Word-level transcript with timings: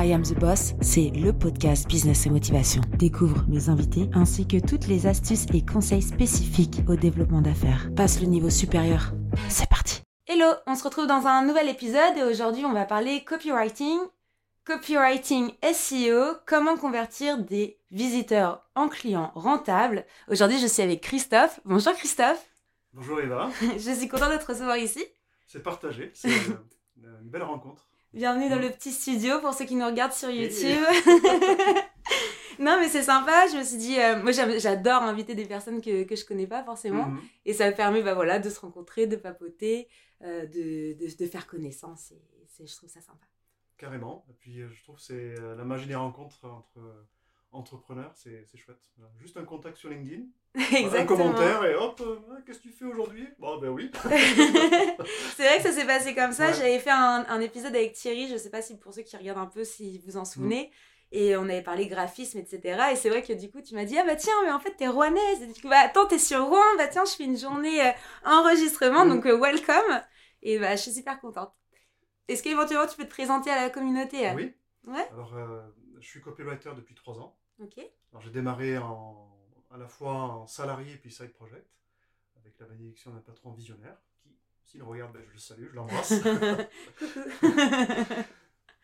I 0.00 0.12
Am 0.12 0.22
the 0.22 0.38
Boss, 0.38 0.74
c'est 0.80 1.10
le 1.10 1.32
podcast 1.32 1.88
Business 1.88 2.24
et 2.24 2.30
Motivation. 2.30 2.82
Découvre 2.98 3.44
mes 3.48 3.68
invités 3.68 4.08
ainsi 4.14 4.46
que 4.46 4.64
toutes 4.64 4.86
les 4.86 5.08
astuces 5.08 5.46
et 5.52 5.66
conseils 5.66 6.02
spécifiques 6.02 6.82
au 6.86 6.94
développement 6.94 7.40
d'affaires. 7.42 7.90
Passe 7.96 8.20
le 8.20 8.28
niveau 8.28 8.48
supérieur. 8.48 9.12
C'est 9.48 9.68
parti. 9.68 10.02
Hello, 10.28 10.46
on 10.68 10.76
se 10.76 10.84
retrouve 10.84 11.08
dans 11.08 11.26
un 11.26 11.44
nouvel 11.44 11.68
épisode 11.68 12.16
et 12.16 12.22
aujourd'hui 12.22 12.64
on 12.64 12.72
va 12.72 12.84
parler 12.84 13.24
copywriting, 13.24 13.98
copywriting 14.64 15.50
SEO, 15.74 16.36
comment 16.46 16.76
convertir 16.76 17.36
des 17.38 17.80
visiteurs 17.90 18.70
en 18.76 18.88
clients 18.88 19.32
rentables. 19.34 20.06
Aujourd'hui 20.28 20.60
je 20.60 20.68
suis 20.68 20.82
avec 20.82 21.00
Christophe. 21.00 21.58
Bonjour 21.64 21.92
Christophe. 21.94 22.54
Bonjour 22.92 23.18
Eva. 23.18 23.50
je 23.76 23.92
suis 23.92 24.06
contente 24.06 24.30
de 24.30 24.36
te 24.36 24.46
recevoir 24.46 24.76
ici. 24.76 25.04
C'est 25.48 25.62
partagé, 25.64 26.12
c'est 26.14 26.28
une, 26.28 26.58
une 27.02 27.28
belle 27.28 27.42
rencontre. 27.42 27.87
Bienvenue 28.14 28.48
dans 28.48 28.58
le 28.58 28.70
petit 28.70 28.90
studio 28.90 29.38
pour 29.40 29.52
ceux 29.52 29.66
qui 29.66 29.74
nous 29.74 29.84
regardent 29.84 30.14
sur 30.14 30.30
YouTube. 30.30 30.82
non, 32.58 32.78
mais 32.80 32.88
c'est 32.88 33.02
sympa. 33.02 33.46
Je 33.52 33.58
me 33.58 33.62
suis 33.62 33.76
dit, 33.76 34.00
euh, 34.00 34.22
moi 34.22 34.32
j'adore 34.32 35.02
inviter 35.02 35.34
des 35.34 35.44
personnes 35.44 35.82
que, 35.82 36.04
que 36.04 36.16
je 36.16 36.24
connais 36.24 36.46
pas 36.46 36.64
forcément. 36.64 37.08
Mhm. 37.08 37.20
Et 37.44 37.52
ça 37.52 37.70
me 37.70 37.76
permet 37.76 38.02
bah, 38.02 38.14
voilà, 38.14 38.38
de 38.38 38.48
se 38.48 38.60
rencontrer, 38.60 39.06
de 39.06 39.16
papoter, 39.16 39.88
euh, 40.22 40.46
de, 40.46 40.94
de, 40.94 41.16
de 41.18 41.26
faire 41.26 41.46
connaissance. 41.46 42.12
Et 42.60 42.66
je 42.66 42.74
trouve 42.74 42.88
ça 42.88 43.02
sympa. 43.02 43.26
Carrément. 43.76 44.24
Et 44.30 44.32
puis 44.32 44.60
euh, 44.60 44.70
je 44.70 44.82
trouve 44.82 44.96
que 44.96 45.02
c'est 45.02 45.34
la 45.56 45.64
magie 45.64 45.86
des 45.86 45.94
rencontres 45.94 46.46
entre 46.46 46.80
entrepreneurs, 47.52 48.12
c'est 48.14 48.44
chouette. 48.56 48.78
Voilà. 48.96 49.12
Juste 49.20 49.36
un 49.36 49.44
contact 49.44 49.76
sur 49.78 49.88
LinkedIn, 49.90 50.22
un 50.98 51.06
commentaire 51.06 51.64
et 51.64 51.74
hop, 51.74 52.00
euh, 52.04 52.18
qu'est-ce 52.46 52.58
que 52.58 52.64
tu 52.64 52.72
fais 52.72 52.84
aujourd'hui? 52.84 53.28
Bon, 53.38 53.58
ben 53.58 53.68
oui. 53.70 53.90
c'est 55.36 55.44
vrai 55.44 55.56
que 55.58 55.62
ça 55.62 55.72
s'est 55.72 55.86
passé 55.86 56.14
comme 56.14 56.32
ça. 56.32 56.48
Ouais. 56.48 56.54
J'avais 56.54 56.78
fait 56.78 56.90
un, 56.90 57.24
un 57.28 57.40
épisode 57.40 57.74
avec 57.74 57.92
Thierry, 57.94 58.28
je 58.28 58.36
sais 58.36 58.50
pas 58.50 58.62
si 58.62 58.76
pour 58.78 58.92
ceux 58.92 59.02
qui 59.02 59.16
regardent 59.16 59.38
un 59.38 59.46
peu, 59.46 59.64
si 59.64 59.98
vous 60.06 60.16
en 60.16 60.24
souvenez. 60.24 60.70
Et 61.10 61.36
on 61.38 61.44
avait 61.44 61.62
parlé 61.62 61.86
graphisme, 61.86 62.36
etc. 62.38 62.80
Et 62.92 62.96
c'est 62.96 63.08
vrai 63.08 63.22
que 63.22 63.32
du 63.32 63.50
coup, 63.50 63.62
tu 63.62 63.74
m'as 63.74 63.84
dit, 63.86 63.96
ah 63.98 64.04
bah 64.04 64.14
tiens, 64.16 64.34
mais 64.44 64.50
en 64.52 64.60
fait, 64.60 64.72
t'es 64.76 64.88
rouennaise. 64.88 65.42
Et 65.42 65.46
du 65.46 65.58
coup, 65.58 65.68
bah 65.68 65.78
attends, 65.80 66.06
t'es 66.06 66.18
sur 66.18 66.44
Rouen. 66.44 66.60
Bah 66.76 66.86
tiens, 66.88 67.06
je 67.06 67.12
fais 67.12 67.24
une 67.24 67.38
journée 67.38 67.80
euh, 67.80 67.90
enregistrement, 68.26 69.06
Mhm. 69.06 69.14
donc 69.14 69.26
euh, 69.26 69.38
welcome. 69.40 70.02
Et 70.42 70.58
bah, 70.58 70.76
je 70.76 70.82
suis 70.82 70.92
super 70.92 71.18
contente. 71.18 71.50
Est-ce 72.28 72.42
qu'éventuellement, 72.42 72.86
tu 72.86 72.96
peux 72.96 73.04
te 73.04 73.10
présenter 73.10 73.50
à 73.50 73.56
la 73.56 73.70
communauté 73.70 74.30
Oui. 74.36 74.52
Ouais. 74.86 75.08
Alors, 75.12 75.32
je 76.00 76.06
suis 76.06 76.20
copywriter 76.20 76.70
depuis 76.76 76.94
trois 76.94 77.18
ans. 77.20 77.36
Ok. 77.60 77.78
Alors, 78.10 78.22
j'ai 78.22 78.30
démarré 78.30 78.78
en, 78.78 79.28
à 79.70 79.76
la 79.76 79.88
fois 79.88 80.14
en 80.14 80.46
salarié 80.46 80.96
puis 80.96 81.10
side 81.10 81.32
project, 81.32 81.66
avec 82.40 82.58
la 82.58 82.66
bénédiction 82.66 83.12
d'un 83.12 83.20
patron 83.20 83.52
visionnaire 83.52 83.96
qui, 84.22 84.30
s'il 84.64 84.82
regarde, 84.82 85.12
ben, 85.12 85.22
je 85.26 85.32
le 85.32 85.38
salue, 85.38 85.68
je 85.70 85.74
l'embrasse. 85.74 86.12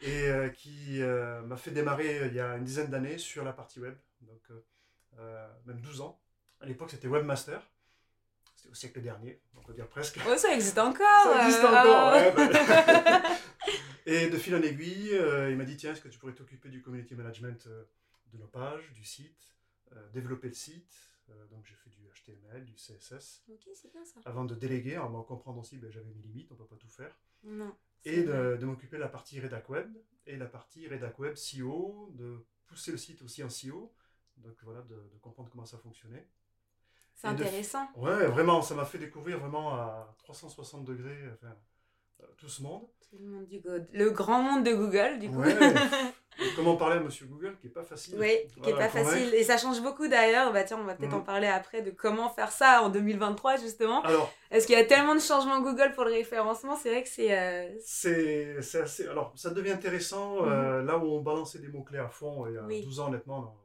et 0.03 0.29
euh, 0.29 0.49
qui 0.51 1.03
euh, 1.03 1.41
m'a 1.43 1.57
fait 1.57 1.71
démarrer 1.71 2.19
euh, 2.19 2.27
il 2.27 2.35
y 2.35 2.41
a 2.41 2.57
une 2.57 2.65
dizaine 2.65 2.91
d'années 2.91 3.19
sur 3.19 3.45
la 3.45 3.53
partie 3.53 3.81
web, 3.81 3.97
donc 4.23 4.43
euh, 5.19 5.49
même 5.67 5.81
12 5.81 6.01
ans. 6.03 6.21
À 6.61 6.67
l'époque, 6.67 6.91
c'était 6.91 7.09
Webmaster. 7.09 7.63
C'était 8.65 8.73
au 8.73 8.75
siècle 8.75 9.03
dernier, 9.03 9.43
on 9.57 9.63
peut 9.63 9.75
dire 9.75 9.87
presque. 9.89 10.19
ça 10.39 10.55
existe 10.55 10.79
encore. 10.79 10.99
Ça 11.25 11.45
existe 11.45 11.65
euh, 11.65 11.69
encore, 11.69 12.09
ah. 12.09 12.13
ouais, 12.15 12.33
bah. 12.35 13.23
Et 14.07 14.29
de 14.31 14.39
fil 14.39 14.55
en 14.55 14.63
aiguille, 14.63 15.11
euh, 15.13 15.51
il 15.51 15.57
m'a 15.59 15.65
dit 15.65 15.77
tiens, 15.77 15.93
est-ce 15.93 16.01
que 16.01 16.09
tu 16.09 16.19
pourrais 16.19 16.33
t'occuper 16.33 16.71
du 16.71 16.81
community 16.81 17.15
management 17.15 17.67
euh, 17.67 17.85
de 18.33 18.39
nos 18.39 18.47
pages, 18.47 18.91
du 18.95 19.05
site, 19.05 19.51
développer 20.15 20.49
le 20.49 20.55
site. 20.55 20.93
Donc 21.51 21.65
j'ai 21.67 21.75
fait 21.75 21.91
du 21.91 22.09
HTML, 22.09 22.65
du 22.65 22.75
CSS. 22.75 23.45
Ok, 23.49 23.69
c'est 23.75 23.93
bien 23.93 24.05
ça. 24.05 24.21
Avant 24.25 24.45
de 24.45 24.55
déléguer, 24.55 24.99
en 24.99 25.11
m'en 25.11 25.23
comprendre 25.23 25.61
aussi, 25.61 25.79
ben, 25.79 25.91
j'avais 25.91 26.11
mes 26.11 26.23
limites, 26.23 26.51
on 26.51 26.55
peut 26.55 26.67
pas 26.67 26.77
tout 26.77 26.89
faire. 26.89 27.15
Non. 27.45 27.75
Et 28.05 28.23
de, 28.23 28.57
de 28.57 28.65
m'occuper 28.67 28.97
de 28.97 29.03
la 29.03 29.09
partie 29.09 29.41
rédac 29.41 29.69
web 29.69 29.95
et 30.27 30.37
la 30.37 30.47
partie 30.47 30.87
rédac 30.87 31.19
web 31.19 31.37
SEO, 31.37 32.11
de 32.15 32.45
pousser 32.67 32.93
le 32.93 32.99
site 32.99 33.23
aussi 33.23 33.43
en 33.43 33.49
SEO. 33.51 33.93
Donc 34.39 34.57
voilà, 34.63 34.83
de, 34.83 34.95
de 34.95 35.19
comprendre 35.21 35.51
comment 35.51 35.67
ça 35.67 35.79
fonctionnait. 35.79 36.27
C'est 37.15 37.29
et 37.29 37.31
de- 37.35 37.43
intéressant. 37.43 37.87
Ouais, 37.97 38.27
vraiment, 38.27 38.61
ça 38.63 38.75
m'a 38.75 38.85
fait 38.85 38.99
découvrir 38.99 39.39
vraiment 39.39 39.71
à 39.75 40.15
360 40.25 40.85
degrés 40.85 41.17
enfin, 41.35 41.55
euh, 42.23 42.27
tout 42.37 42.49
ce 42.49 42.63
monde. 42.63 42.83
Tout 43.11 43.17
le 43.21 43.27
monde 43.27 43.47
du 43.47 43.61
Go- 43.61 43.71
Le 43.93 44.11
grand 44.11 44.43
monde 44.43 44.65
de 44.65 44.75
Google, 44.75 45.19
du 45.21 45.31
coup. 45.31 45.39
Ouais. 45.41 45.55
Et 46.41 46.49
comment 46.57 46.75
parler 46.77 46.97
à 46.97 47.01
Monsieur 47.01 47.27
Google, 47.27 47.57
qui 47.61 47.69
est 47.69 47.71
pas 47.71 47.85
facile. 47.85 48.17
Oui, 48.19 48.39
qui 48.53 48.59
est 48.59 48.73
Voilà, 48.73 48.89
pas 48.89 49.05
facile. 49.05 49.33
Et 49.35 49.45
ça 49.45 49.57
change 49.57 49.81
beaucoup 49.81 50.09
d'ailleurs. 50.09 50.53
Bah 50.53 50.65
tiens, 50.65 50.79
on 50.81 50.85
va 50.85 50.97
peut-être 50.97 51.13
Mhm. 51.13 51.19
en 51.19 51.23
parler 51.23 51.47
après 51.47 51.81
de 51.81 51.93
comment 51.93 52.29
faire 52.29 52.51
ça 52.51 52.83
en 52.83 52.89
2023 52.89 53.57
justement. 53.57 54.03
Alors, 54.03 54.33
Est-ce 54.51 54.67
qu'il 54.67 54.77
y 54.77 54.81
a 54.81 54.85
tellement 54.85 55.15
de 55.15 55.21
changements 55.21 55.61
Google 55.61 55.93
pour 55.95 56.03
le 56.05 56.11
référencement? 56.11 56.75
C'est 56.75 56.91
vrai 56.91 57.05
que 57.05 57.09
c'est. 57.09 57.39
euh, 57.39 57.69
c'est 57.85 58.57
assez. 58.81 59.07
Alors, 59.07 59.33
ça 59.37 59.51
devient 59.51 59.71
intéressant 59.71 60.45
euh, 60.45 60.83
là 60.83 60.99
où 60.99 61.05
on 61.05 61.21
balançait 61.23 61.61
des 61.61 61.69
mots-clés 61.69 61.99
à 62.01 62.09
fond, 62.09 62.49
il 62.49 62.55
y 62.55 62.59
a 62.59 62.63
Mhm. 62.63 62.67
Oui. 62.67 62.83
12 62.85 62.99
ans, 62.99 63.07
honnêtement, 63.07 63.39
on, 63.39 63.43
on 63.43 63.64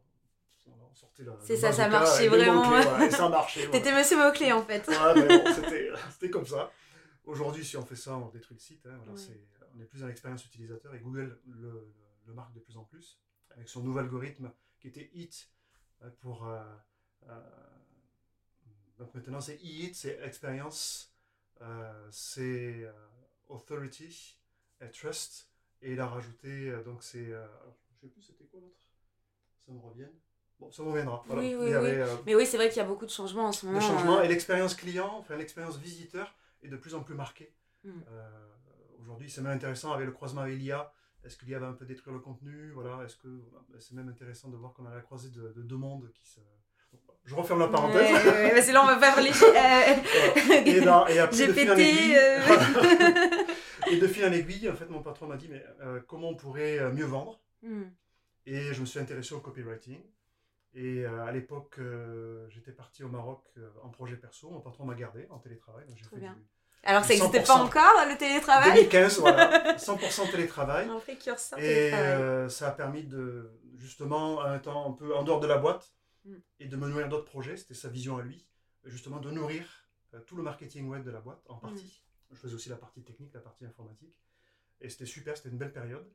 sortait 0.99 1.23
la. 1.23 1.37
C'est 1.41 1.57
ça, 1.57 1.71
ça 1.71 1.87
marchait 1.89 2.27
vraiment, 2.27 2.69
ouais. 2.71 3.09
ça 3.11 3.29
marchait. 3.29 3.65
voilà. 3.65 3.79
T'étais 3.79 3.95
monsieur 3.97 4.17
mot-clé 4.17 4.51
en 4.51 4.63
fait. 4.63 4.87
Ouais, 4.87 5.15
mais 5.15 5.39
bon, 5.43 5.53
c'était 6.11 6.29
comme 6.29 6.45
ça. 6.45 6.71
Aujourd'hui, 7.25 7.63
si 7.65 7.77
on 7.77 7.85
fait 7.85 7.95
ça, 7.95 8.17
on 8.17 8.29
détruit 8.29 8.55
le 8.55 8.61
site. 8.61 8.85
hein, 8.85 8.97
voilà, 9.05 9.13
Ouais. 9.13 9.41
on 9.75 9.79
est 9.79 9.85
plus 9.85 9.99
dans 10.01 10.07
l'expérience 10.07 10.45
utilisateur 10.45 10.93
et 10.95 10.99
Google 10.99 11.39
le, 11.47 11.93
marque 12.33 12.53
de 12.53 12.59
plus 12.59 12.77
en 12.77 12.83
plus 12.83 13.19
avec 13.51 13.67
son 13.67 13.81
nouvel 13.81 14.03
algorithme 14.05 14.51
qui 14.79 14.87
était 14.87 15.09
HIT 15.13 15.49
euh, 16.03 16.09
pour. 16.21 16.47
euh, 16.47 16.61
euh, 17.27 17.39
donc 18.97 19.13
maintenant, 19.15 19.41
c'est 19.41 19.55
e-HIT, 19.55 19.95
c'est 19.95 20.19
expérience, 20.23 21.13
euh, 21.61 22.07
c'est 22.11 22.85
authority 23.47 24.37
et 24.81 24.89
trust. 24.91 25.49
Et 25.81 25.93
il 25.93 25.99
a 26.01 26.07
rajouté, 26.07 26.71
donc 26.83 27.01
c'est. 27.03 27.27
je 27.27 27.95
sais 28.01 28.07
plus 28.07 28.21
c'était 28.21 28.43
quoi 28.45 28.59
l'autre 28.59 28.81
Ça 29.65 29.71
me 29.71 29.79
revient. 29.79 30.09
Bon, 30.59 30.71
ça 30.71 30.83
reviendra. 30.83 31.23
Voilà. 31.27 31.41
Oui, 31.41 31.55
oui, 31.57 31.65
il 31.67 31.71
y 31.71 31.73
avait, 31.73 31.91
oui. 31.91 32.01
euh, 32.01 32.15
Mais 32.25 32.35
oui, 32.35 32.45
c'est 32.45 32.57
vrai 32.57 32.67
qu'il 32.69 32.77
y 32.77 32.81
a 32.81 32.85
beaucoup 32.87 33.05
de 33.05 33.11
changements 33.11 33.45
en 33.47 33.51
ce 33.51 33.65
moment. 33.65 33.79
le 33.79 33.85
changement 33.85 34.17
euh, 34.19 34.23
et 34.23 34.27
l'expérience 34.27 34.75
client, 34.75 35.15
enfin 35.19 35.37
l'expérience 35.37 35.77
visiteur 35.77 36.35
est 36.63 36.67
de 36.67 36.75
plus 36.75 36.95
en 36.95 37.01
plus 37.01 37.15
marquée. 37.15 37.53
Mm. 37.83 37.89
Euh, 38.11 38.29
Aujourd'hui, 39.01 39.29
c'est 39.29 39.41
même 39.41 39.53
intéressant 39.53 39.93
avec 39.93 40.05
le 40.05 40.11
croisement 40.11 40.41
avec 40.41 40.57
l'IA. 40.59 40.91
Est-ce 41.25 41.35
que 41.37 41.45
l'IA 41.45 41.59
va 41.59 41.67
un 41.67 41.73
peu 41.73 41.85
détruire 41.85 42.13
le 42.13 42.19
contenu? 42.21 42.71
Voilà. 42.73 43.03
Est-ce 43.05 43.15
que 43.15 43.27
ben, 43.27 43.79
c'est 43.79 43.95
même 43.95 44.09
intéressant 44.09 44.49
de 44.49 44.57
voir 44.57 44.73
qu'on 44.73 44.85
a 44.85 44.93
la 44.93 45.01
croisée 45.01 45.29
de, 45.29 45.53
de 45.55 45.61
deux 45.63 45.77
mondes 45.77 46.11
qui 46.13 46.27
se. 46.27 46.39
Je 47.25 47.35
referme 47.35 47.59
la 47.59 47.67
parenthèse. 47.69 48.11
Ouais, 48.11 48.51
parce 48.53 48.67
que 48.67 48.71
là, 48.73 48.83
on 48.83 48.87
va 48.87 48.99
faire 48.99 49.21
les. 49.21 49.29
euh, 49.31 50.61
Et, 50.77 50.81
dans- 50.81 51.07
et 51.07 51.19
après, 51.19 51.47
de 51.47 51.53
fil 51.53 51.71
en 51.71 51.75
GPT, 51.75 51.79
aiguille, 51.79 52.15
euh. 52.17 52.39
voilà. 52.45 53.29
et 53.91 53.97
de 53.97 54.07
fil 54.07 54.25
en 54.25 54.31
aiguille, 54.31 54.69
en 54.69 54.75
fait, 54.75 54.89
mon 54.89 55.01
patron 55.01 55.27
m'a 55.27 55.37
dit 55.37 55.47
mais 55.49 55.63
euh, 55.81 55.99
comment 56.07 56.29
on 56.29 56.35
pourrait 56.35 56.91
mieux 56.91 57.05
vendre? 57.05 57.39
Hmm. 57.61 57.83
Et 58.45 58.73
je 58.73 58.81
me 58.81 58.85
suis 58.85 58.99
intéressé 58.99 59.33
au 59.33 59.39
copywriting. 59.39 59.99
Et 60.75 61.03
euh, 61.05 61.23
à 61.25 61.31
l'époque, 61.31 61.75
euh, 61.79 62.47
j'étais 62.49 62.71
parti 62.71 63.03
au 63.03 63.07
Maroc 63.09 63.43
euh, 63.57 63.69
en 63.83 63.89
projet 63.89 64.15
perso. 64.17 64.49
Mon 64.51 64.61
patron 64.61 64.85
m'a 64.85 64.95
gardé 64.95 65.25
en 65.31 65.39
télétravail. 65.39 65.85
donc 65.87 65.97
fait 65.97 66.17
bien. 66.17 66.33
du- 66.33 66.45
Alors, 66.83 67.03
ça 67.03 67.09
n'existait 67.09 67.39
100%. 67.41 67.45
pas 67.47 67.55
encore 67.63 68.05
le 68.07 68.17
télétravail 68.17 68.73
2015, 68.73 69.19
voilà, 69.19 69.75
100% 69.77 70.31
télétravail. 70.31 70.87
Un 70.87 70.99
précurseur 70.99 71.57
Et 71.59 71.91
ça 72.49 72.67
a 72.69 72.71
permis 72.71 73.03
de, 73.03 73.51
justement, 73.77 74.41
à 74.41 74.49
un 74.51 74.59
temps 74.59 74.87
un 74.89 74.93
peu 74.93 75.15
en 75.15 75.23
dehors 75.23 75.39
de 75.39 75.47
la 75.47 75.57
boîte, 75.57 75.91
Mm. 76.25 76.33
et 76.59 76.67
de 76.67 76.75
me 76.75 76.87
nourrir 76.89 77.07
d'autres 77.07 77.23
projets. 77.31 77.55
C'était 77.55 77.73
sa 77.73 77.87
vision 77.87 78.17
à 78.17 78.21
lui, 78.21 78.45
justement, 78.83 79.19
de 79.21 79.31
nourrir 79.31 79.63
tout 80.27 80.35
le 80.35 80.43
marketing 80.43 80.87
web 80.89 81.01
de 81.03 81.11
la 81.11 81.21
boîte, 81.21 81.41
en 81.47 81.55
partie. 81.55 82.03
Mm. 82.29 82.33
Je 82.33 82.39
faisais 82.39 82.55
aussi 82.55 82.67
la 82.69 82.75
partie 82.75 83.01
technique, 83.03 83.33
la 83.33 83.39
partie 83.39 83.65
informatique. 83.65 84.13
Et 84.81 84.89
c'était 84.89 85.05
super, 85.05 85.37
c'était 85.37 85.47
une 85.49 85.57
belle 85.57 85.71
période. 85.71 86.05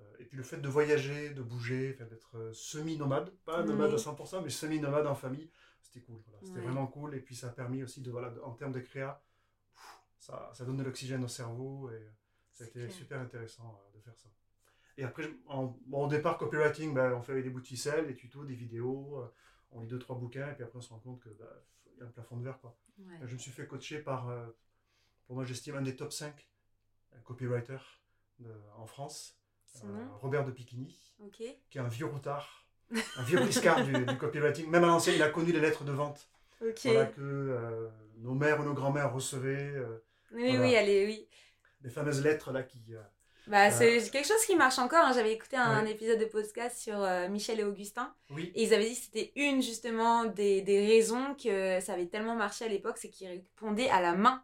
Euh, 0.00 0.02
Et 0.18 0.24
puis 0.24 0.36
le 0.36 0.42
fait 0.42 0.58
de 0.58 0.68
voyager, 0.68 1.30
de 1.30 1.42
bouger, 1.42 1.94
d'être 1.94 2.36
euh, 2.38 2.52
semi-nomade, 2.52 3.30
pas 3.44 3.62
nomade 3.62 3.90
Oui. 3.90 3.94
à 3.94 3.98
100%, 3.98 4.42
mais 4.42 4.50
semi-nomade 4.50 5.06
en 5.06 5.14
famille, 5.14 5.50
c'était 5.82 6.00
cool. 6.00 6.20
voilà. 6.26 6.40
C'était 6.44 6.60
vraiment 6.60 6.86
cool. 6.86 7.14
Et 7.14 7.20
puis 7.20 7.36
ça 7.36 7.48
a 7.48 7.50
permis 7.50 7.82
aussi, 7.82 8.00
de, 8.00 8.10
voilà, 8.10 8.30
de- 8.30 8.40
en 8.40 8.52
termes 8.54 8.72
de 8.72 8.80
créa, 8.80 9.22
ça, 10.18 10.50
ça 10.54 10.64
donne 10.64 10.76
de 10.78 10.82
l'oxygène 10.82 11.22
au 11.24 11.28
cerveau. 11.28 11.90
Et 11.90 12.10
ça 12.52 12.64
a 12.64 12.66
clair. 12.68 12.90
super 12.90 13.20
intéressant 13.20 13.80
euh, 13.86 13.96
de 13.96 14.02
faire 14.02 14.16
ça. 14.16 14.28
Et 14.96 15.04
après, 15.04 15.24
je- 15.24 15.30
en- 15.46 15.76
bon, 15.86 16.06
au 16.06 16.08
départ, 16.08 16.38
copywriting, 16.38 16.94
ben, 16.94 17.12
on 17.14 17.22
fait 17.22 17.32
avec 17.32 17.44
des 17.44 17.50
bouts 17.50 17.60
de 17.60 17.66
ficelle, 17.66 18.06
des 18.06 18.14
tutos, 18.14 18.44
des 18.44 18.54
vidéos, 18.54 19.24
on 19.72 19.80
lit 19.80 19.88
deux, 19.88 19.98
trois 19.98 20.16
bouquins, 20.16 20.48
et 20.50 20.54
puis 20.54 20.62
après 20.62 20.78
on 20.78 20.82
se 20.82 20.90
rend 20.90 21.00
compte 21.00 21.20
que 21.20 21.28
ben, 21.30 21.48
y 21.98 22.02
a 22.02 22.04
un 22.04 22.10
plafond 22.10 22.36
de 22.36 22.44
verre. 22.44 22.60
Quoi. 22.60 22.76
Ouais. 22.98 23.18
Je 23.24 23.34
me 23.34 23.38
suis 23.38 23.50
fait 23.50 23.66
coacher 23.66 23.98
par, 23.98 24.32
pour 25.26 25.34
moi 25.34 25.44
j'estime, 25.44 25.74
un 25.74 25.82
des 25.82 25.96
top 25.96 26.12
5 26.12 26.48
copywriters 27.24 28.00
de- 28.38 28.54
en 28.76 28.86
France, 28.86 29.36
Son 29.78 29.86
nom? 29.88 30.08
Robert 30.22 30.44
de 30.44 30.50
Piquigny, 30.52 30.96
qui 31.32 31.44
est 31.44 31.78
un 31.80 31.88
vieux 31.88 32.06
routard, 32.06 32.64
un 33.16 33.22
vieux 33.22 33.38
briscard 33.40 33.84
du, 33.84 33.92
du 34.04 34.16
copywriting. 34.18 34.68
Même 34.70 34.84
à 34.84 34.86
l'ancien, 34.88 35.12
il 35.12 35.22
a 35.22 35.28
connu 35.28 35.52
les 35.52 35.60
lettres 35.60 35.84
de 35.84 35.92
vente. 35.92 36.28
Voilà, 36.84 37.06
que 37.06 37.20
euh, 37.20 37.88
nos 38.18 38.32
mères 38.34 38.60
ou 38.60 38.64
nos 38.64 38.72
grands-mères 38.74 39.12
recevaient, 39.12 39.72
euh, 39.74 40.02
Oui, 40.32 40.48
Voilà. 40.56 40.60
oui, 40.62 40.76
allez, 40.76 41.04
oui. 41.06 41.28
les 41.82 41.90
fameuses 41.90 42.22
lettres 42.22 42.52
là 42.52 42.62
qui... 42.62 42.78
euh, 42.94 43.00
Bah, 43.48 43.66
Euh, 43.66 43.70
c'est 43.70 44.10
quelque 44.10 44.26
chose 44.26 44.44
qui 44.46 44.56
marche 44.56 44.78
encore. 44.78 45.04
hein. 45.04 45.12
J'avais 45.12 45.32
écouté 45.32 45.56
un 45.56 45.84
Ouais. 45.84 45.90
épisode 45.90 46.18
de 46.20 46.24
podcast 46.24 46.78
sur 46.78 47.02
euh, 47.02 47.28
Michel 47.28 47.60
et 47.60 47.64
Augustin. 47.64 48.14
oui, 48.30 48.50
Et 48.54 48.62
ils 48.62 48.72
avaient 48.72 48.88
dit 48.88 48.94
que 48.94 49.04
c'était 49.04 49.32
une, 49.36 49.60
justement, 49.60 50.24
des, 50.24 50.62
des 50.62 50.86
raisons 50.86 51.34
que 51.34 51.80
ça 51.80 51.92
avait 51.94 52.06
tellement 52.06 52.36
marché 52.36 52.64
à 52.64 52.68
l'époque, 52.68 52.96
c'est 52.96 53.10
qu'ils 53.10 53.28
répondaient 53.28 53.90
à 53.90 54.00
la 54.00 54.14
main 54.14 54.42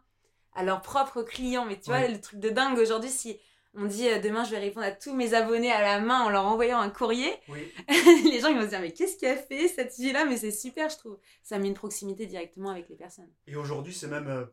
à 0.53 0.63
leurs 0.63 0.81
propres 0.81 1.23
clients. 1.23 1.65
Mais 1.65 1.79
tu 1.79 1.85
vois, 1.89 2.05
le 2.07 2.19
truc 2.21 2.39
de 2.39 2.49
dingue 2.49 2.77
aujourd'hui, 2.77 3.09
si 3.09 3.39
on 3.73 3.85
dit 3.85 4.07
euh, 4.09 4.19
demain 4.19 4.43
je 4.43 4.51
vais 4.51 4.59
répondre 4.59 4.85
à 4.85 4.91
tous 4.91 5.13
mes 5.15 5.33
abonnés 5.33 5.71
à 5.71 5.81
la 5.81 5.99
main 5.99 6.21
en 6.21 6.29
leur 6.29 6.45
envoyant 6.45 6.79
un 6.79 6.89
courrier, 6.89 7.33
Oui. 7.47 7.71
les 8.31 8.39
gens 8.39 8.49
ils 8.49 8.55
vont 8.57 8.63
se 8.63 8.69
dire 8.69 8.81
mais 8.81 8.93
qu'est-ce 8.93 9.17
qu'il 9.17 9.27
a 9.27 9.37
fait 9.37 9.67
cette 9.67 9.93
fille-là? 9.93 10.25
Mais 10.25 10.37
c'est 10.37 10.51
super, 10.51 10.89
je 10.89 10.97
trouve. 10.97 11.19
Ça 11.43 11.57
met 11.59 11.67
une 11.67 11.73
proximité 11.73 12.25
directement 12.27 12.69
avec 12.69 12.89
les 12.89 12.95
personnes. 12.95 13.31
Et 13.47 13.55
aujourd'hui, 13.55 13.93
c'est 13.93 14.07
même, 14.07 14.27
euh, 14.27 14.45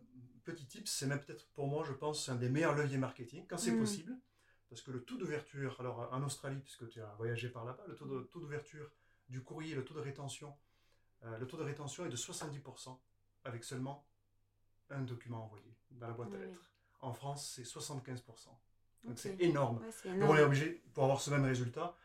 petit 0.45 0.67
tips, 0.67 0.91
c'est 0.91 1.07
même 1.07 1.21
peut-être 1.21 1.47
pour 1.55 1.67
moi, 1.67 1.85
je 1.87 1.93
pense, 1.93 2.29
un 2.29 2.37
des 2.37 2.49
meilleurs 2.49 2.75
leviers 2.75 2.97
marketing, 2.99 3.45
quand 3.49 3.59
c'est 3.59 3.73
Mm. 3.73 3.79
possible. 3.81 4.19
Parce 4.71 4.83
que 4.83 4.91
le 4.91 5.03
taux 5.03 5.17
d'ouverture, 5.17 5.77
alors 5.81 6.09
en 6.13 6.23
Australie, 6.23 6.61
puisque 6.61 6.89
tu 6.89 7.01
as 7.01 7.15
voyagé 7.17 7.49
par 7.49 7.65
là-bas, 7.65 7.85
le 7.89 7.95
taux 7.95 8.07
de- 8.07 8.23
taux 8.25 8.39
d'ouverture 8.41 8.91
du 9.29 9.43
courrier, 9.43 9.75
le 9.75 9.83
taux 9.85 9.95
de 9.95 10.01
rétention, 10.01 10.55
euh, 11.25 11.37
le 11.39 11.47
taux 11.47 11.57
de 11.57 11.63
rétention 11.65 12.05
est 12.07 12.11
de 12.11 12.17
70% 12.17 13.01
avec 13.45 13.65
seulement 13.65 14.07
un 14.91 15.01
document 15.03 15.45
envoyé 15.45 15.75
dans 15.91 16.07
la 16.07 16.13
boîte 16.13 16.33
à 16.35 16.39
lettres. 16.39 16.65
En 17.01 17.13
France, 17.13 17.53
c'est 17.57 17.65
75%. 17.65 18.59
Donc 19.05 19.19
c'est 19.19 19.41
énorme. 19.41 19.79
Ouais, 19.79 20.19
Donc 20.19 20.31
on 20.31 20.37
est 20.37 20.43
obligé, 20.43 20.83
pour 20.93 21.05
avoir 21.05 21.21
ce 21.21 21.31
même 21.31 21.45
résultat, 21.45 21.97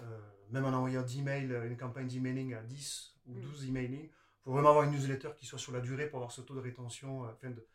euh, 0.00 0.18
même 0.50 0.64
en 0.64 0.68
envoyant 0.72 1.02
10 1.02 1.22
mails, 1.22 1.52
euh, 1.52 1.66
une 1.66 1.76
campagne 1.76 2.06
d'emailing 2.06 2.54
à 2.54 2.62
10 2.62 3.14
ou 3.26 3.32
Mm. 3.34 3.40
12 3.40 3.68
emailing, 3.68 4.04
il 4.04 4.10
faut 4.44 4.52
vraiment 4.52 4.70
avoir 4.70 4.84
une 4.84 4.92
newsletter 4.92 5.30
qui 5.36 5.44
soit 5.46 5.58
sur 5.58 5.72
la 5.72 5.80
durée 5.80 6.06
pour 6.08 6.18
avoir 6.18 6.30
ce 6.32 6.40
taux 6.40 6.54
de 6.54 6.60
rétention, 6.60 7.24
euh, 7.24 7.28
enfin 7.32 7.50
de, 7.50 7.66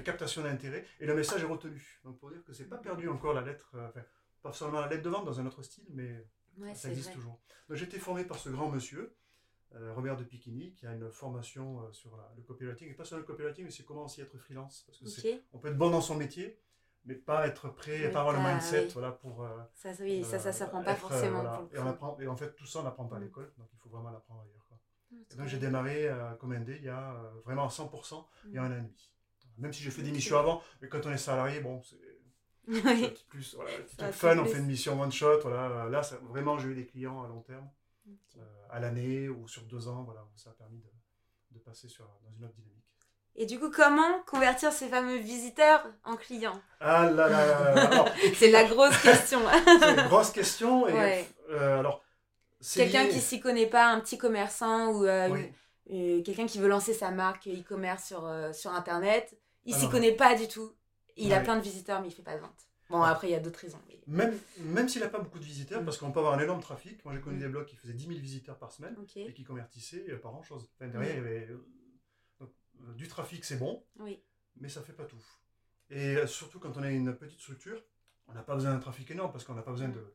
captation 0.00 0.42
d'intérêt. 0.42 0.84
Et 0.98 1.06
le 1.06 1.14
message 1.14 1.42
est 1.42 1.46
retenu. 1.46 2.00
Donc 2.04 2.18
pour 2.18 2.30
dire 2.30 2.42
que 2.44 2.52
c'est 2.52 2.64
pas 2.68 2.78
perdu 2.78 3.08
encore 3.08 3.32
la 3.34 3.42
lettre, 3.42 3.70
euh, 3.76 3.88
enfin, 3.88 4.02
pas 4.42 4.52
seulement 4.52 4.80
la 4.80 4.88
lettre 4.88 5.02
de 5.04 5.08
vente 5.10 5.24
dans 5.24 5.38
un 5.38 5.46
autre 5.46 5.62
style, 5.62 5.86
mais 5.90 6.26
Ouais, 6.58 6.74
ça 6.74 6.88
existe 6.88 7.06
vrai. 7.10 7.14
toujours. 7.14 7.40
Donc 7.68 7.76
j'ai 7.78 7.84
été 7.84 7.98
formé 8.00 8.24
par 8.24 8.38
ce 8.38 8.48
grand 8.48 8.68
monsieur, 8.68 9.14
euh, 9.76 9.94
Robert 9.94 10.16
de 10.16 10.24
Piquini, 10.24 10.74
qui 10.74 10.84
a 10.86 10.92
une 10.92 11.08
formation 11.12 11.90
sur 11.92 12.16
la- 12.16 12.32
le 12.36 12.42
copywriting, 12.42 12.90
et 12.90 12.94
pas 12.94 13.04
seulement 13.04 13.20
le 13.20 13.26
copywriting, 13.32 13.64
mais 13.66 13.70
c'est 13.70 13.84
comment 13.84 14.04
aussi 14.06 14.20
être 14.20 14.36
freelance. 14.36 14.82
Parce 14.86 14.98
que 14.98 15.28
on 15.52 15.58
peut 15.58 15.68
être 15.68 15.78
bon 15.78 15.90
dans 15.90 16.00
son 16.00 16.16
métier, 16.16 16.58
mais 17.04 17.14
pas 17.14 17.46
être 17.46 17.68
prêt, 17.70 18.10
pas 18.10 18.20
avoir 18.20 18.34
le 18.34 18.40
mindset 18.40 18.84
oui. 18.86 18.90
voilà, 18.92 19.12
pour... 19.12 19.42
euh, 19.44 19.48
Ça, 19.74 19.94
ça, 19.94 20.02
oui, 20.02 20.22
ça, 20.24 20.38
ça 20.38 20.48
euh, 20.48 20.52
s'apprend 20.52 20.82
pas 20.84 20.92
euh, 20.92 20.96
forcément. 20.96 21.40
voilà. 21.42 21.50
pour 21.56 21.68
le 21.70 21.76
et, 21.76 21.78
on 21.80 21.86
apprend, 21.86 22.18
et 22.20 22.26
en 22.28 22.36
fait, 22.36 22.54
tout 22.54 22.66
ça, 22.66 22.80
on 22.80 22.82
n'apprend 22.82 23.06
pas 23.06 23.16
à 23.16 23.20
l'école, 23.20 23.52
donc 23.58 23.68
il 23.72 23.78
faut 23.78 23.88
vraiment 23.88 24.10
l'apprendre 24.10 24.42
ailleurs. 24.42 24.64
quoi. 24.68 24.78
Ah, 25.12 25.16
Et 25.32 25.36
donc 25.36 25.46
j'ai 25.46 25.58
démarré 25.58 26.08
euh, 26.08 26.34
comme 26.34 26.52
indé 26.52 26.76
il 26.76 26.84
y 26.84 26.88
a 26.88 27.14
euh, 27.14 27.30
vraiment 27.44 27.66
à 27.66 27.70
100% 27.70 28.26
il 28.52 28.56
y 28.56 28.58
a 28.58 28.62
Mm. 28.62 28.66
un 28.66 28.70
an 28.72 28.74
et 28.76 28.82
demi. 28.82 29.10
Même 29.58 29.72
si 29.72 29.82
j'ai 29.82 29.90
fait 29.90 30.02
des 30.02 30.12
missions 30.12 30.38
avant, 30.38 30.62
mais 30.80 30.88
quand 30.88 31.04
on 31.06 31.10
est 31.12 31.18
salarié, 31.18 31.60
bon, 31.60 31.82
c'est 31.82 31.96
Oui. 32.68 33.12
petit 33.12 33.24
plus, 33.28 33.54
voilà, 33.54 33.70
un 33.98 34.12
fun, 34.12 34.38
on 34.38 34.44
plaisir. 34.44 34.52
fait 34.52 34.58
une 34.58 34.66
mission 34.66 35.00
one 35.00 35.12
shot, 35.12 35.40
voilà. 35.42 35.88
Là, 35.88 36.02
ça- 36.02 36.18
vraiment, 36.18 36.58
j'ai 36.58 36.68
eu 36.68 36.74
des 36.74 36.86
clients 36.86 37.22
à 37.22 37.28
long 37.28 37.40
terme, 37.42 37.68
euh, 38.38 38.66
à 38.70 38.80
l'année 38.80 39.28
ou 39.28 39.48
sur 39.48 39.64
deux 39.64 39.88
ans, 39.88 40.04
voilà, 40.04 40.26
ça 40.36 40.50
a 40.50 40.52
permis 40.54 40.78
de, 40.80 40.90
de 41.52 41.58
passer 41.60 41.88
sur, 41.88 42.06
dans 42.24 42.32
une 42.36 42.44
autre 42.44 42.54
dynamique. 42.54 42.79
Et 43.42 43.46
du 43.46 43.58
coup, 43.58 43.70
comment 43.70 44.20
convertir 44.26 44.70
ces 44.70 44.86
fameux 44.88 45.16
visiteurs 45.16 45.82
en 46.04 46.16
clients 46.16 46.60
Ah 46.78 47.08
là 47.10 47.26
là 47.26 47.46
là 47.46 47.74
là, 47.74 47.86
alors, 47.90 48.08
C'est 48.36 48.50
la 48.50 48.64
grosse 48.64 48.98
question. 49.02 49.40
c'est 49.64 49.90
une 49.94 50.08
grosse 50.08 50.30
question. 50.30 50.86
Et, 50.86 50.92
Ouais. 50.92 51.28
euh, 51.50 51.78
alors, 51.78 52.04
c'est 52.60 52.82
quelqu'un 52.82 53.04
lié- 53.04 53.08
qui 53.08 53.20
s'y 53.20 53.40
connaît 53.40 53.66
pas, 53.66 53.86
un 53.86 54.00
petit 54.00 54.18
commerçant 54.18 54.92
ou 54.92 55.06
euh, 55.06 55.30
Oui. 55.30 55.50
euh, 55.90 56.22
quelqu'un 56.22 56.46
qui 56.46 56.58
veut 56.58 56.68
lancer 56.68 56.92
sa 56.92 57.10
marque 57.10 57.46
e-commerce 57.48 58.04
sur, 58.04 58.30
sur 58.52 58.72
Internet, 58.74 59.34
il 59.64 59.72
s'y 59.74 59.80
Alors. 59.80 59.92
connaît 59.92 60.12
pas 60.12 60.34
du 60.34 60.46
tout. 60.46 60.70
Il 61.16 61.32
a 61.32 61.38
Ouais. 61.38 61.42
plein 61.42 61.56
de 61.56 61.62
visiteurs, 61.62 62.02
mais 62.02 62.08
il 62.08 62.12
fait 62.14 62.22
pas 62.22 62.34
de 62.36 62.40
vente. 62.40 62.66
Bon, 62.90 63.00
Ouais. 63.00 63.08
après, 63.08 63.28
il 63.28 63.30
y 63.30 63.34
a 63.36 63.40
d'autres 63.40 63.60
raisons. 63.60 63.80
mais- 63.88 63.96
Même, 64.06 64.36
même 64.58 64.88
s'il 64.90 65.00
n'a 65.00 65.08
pas 65.08 65.18
beaucoup 65.20 65.38
de 65.38 65.44
visiteurs, 65.44 65.82
parce 65.82 65.96
qu'on 65.96 66.10
peut 66.12 66.18
avoir 66.18 66.34
un 66.34 66.40
énorme 66.42 66.60
trafic. 66.60 67.02
Moi, 67.06 67.14
j'ai 67.14 67.20
connu 67.22 67.36
Mm. 67.36 67.40
des 67.40 67.48
blogs 67.48 67.64
qui 67.66 67.76
faisaient 67.76 67.94
10 67.94 68.06
000 68.08 68.18
visiteurs 68.20 68.58
par 68.58 68.70
semaine 68.70 68.94
et 69.16 69.32
qui 69.32 69.44
convertissaient 69.44 70.04
euh, 70.10 70.18
pas 70.18 70.28
grand-chose. 70.28 70.68
Enfin, 70.76 70.90
derrière, 70.90 71.14
Mm. 71.14 71.18
il 71.18 71.24
y 71.24 71.26
avait... 71.26 71.48
euh, 72.88 72.94
du 72.94 73.08
trafic, 73.08 73.44
c'est 73.44 73.56
bon, 73.58 73.84
Oui. 73.98 74.22
mais 74.56 74.68
ça 74.68 74.82
fait 74.82 74.92
pas 74.92 75.04
tout. 75.04 75.22
Et 75.90 76.16
euh, 76.16 76.26
surtout 76.26 76.60
quand 76.60 76.76
on 76.76 76.82
a 76.82 76.90
une 76.90 77.14
petite 77.16 77.40
structure, 77.40 77.82
on 78.28 78.32
n'a 78.32 78.42
pas 78.42 78.54
besoin 78.54 78.72
d'un 78.72 78.78
trafic 78.80 79.10
énorme 79.10 79.32
parce 79.32 79.44
qu'on 79.44 79.54
n'a 79.54 79.62
pas 79.62 79.72
besoin 79.72 79.88
de 79.88 80.14